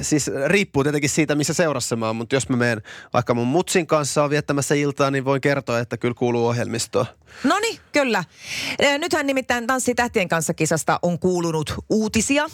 Siis 0.01 0.31
riippuu 0.45 0.83
tietenkin 0.83 1.09
siitä, 1.09 1.35
missä 1.35 1.53
seurassa 1.53 1.95
mä 1.95 2.07
oon, 2.07 2.15
mutta 2.15 2.35
jos 2.35 2.49
mä 2.49 2.57
menen 2.57 2.81
vaikka 3.13 3.33
mun 3.33 3.47
mutsin 3.47 3.87
kanssa 3.87 4.23
on 4.23 4.29
viettämässä 4.29 4.75
iltaa, 4.75 5.11
niin 5.11 5.25
voin 5.25 5.41
kertoa, 5.41 5.79
että 5.79 5.97
kyllä 5.97 6.13
kuuluu 6.13 6.47
ohjelmistoon. 6.47 7.05
No 7.43 7.59
niin, 7.59 7.79
kyllä. 7.91 8.23
Eh, 8.79 8.99
Nythän 8.99 9.27
nimittäin 9.27 9.67
Tanssi 9.67 9.95
tähtien 9.95 10.29
kanssa 10.29 10.53
kisasta 10.53 10.99
on 11.01 11.19
kuulunut 11.19 11.73
uutisia. 11.89 12.49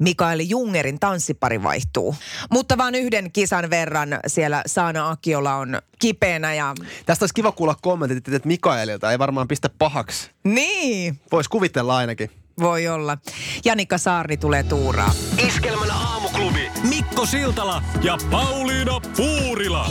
Mikaeli 0.00 0.48
Jungerin 0.48 1.00
tanssipari 1.00 1.62
vaihtuu. 1.62 2.16
Mutta 2.50 2.78
vain 2.78 2.94
yhden 2.94 3.32
kisan 3.32 3.70
verran 3.70 4.08
siellä 4.26 4.62
Saana 4.66 5.10
Akiola 5.10 5.54
on 5.54 5.78
kipeänä 5.98 6.54
ja... 6.54 6.74
Tästä 7.06 7.22
olisi 7.22 7.34
kiva 7.34 7.52
kuulla 7.52 7.76
kommentit, 7.82 8.28
että 8.34 8.48
Mikaelilta 8.48 9.12
ei 9.12 9.18
varmaan 9.18 9.48
pistä 9.48 9.70
pahaksi. 9.78 10.30
Niin, 10.44 11.20
Voisi 11.32 11.50
kuvitella 11.50 11.96
ainakin. 11.96 12.30
voi 12.60 12.88
olla. 12.88 13.18
Janikka 13.64 13.98
Saarni 13.98 14.36
tulee 14.36 14.62
tuuraa. 14.62 15.14
Iskelmän 15.46 15.90
aamuklubi 15.90 16.70
Mikko 16.88 17.26
Siltala 17.26 17.82
ja 18.02 18.18
Pauliina 18.30 19.00
Puurila. 19.16 19.90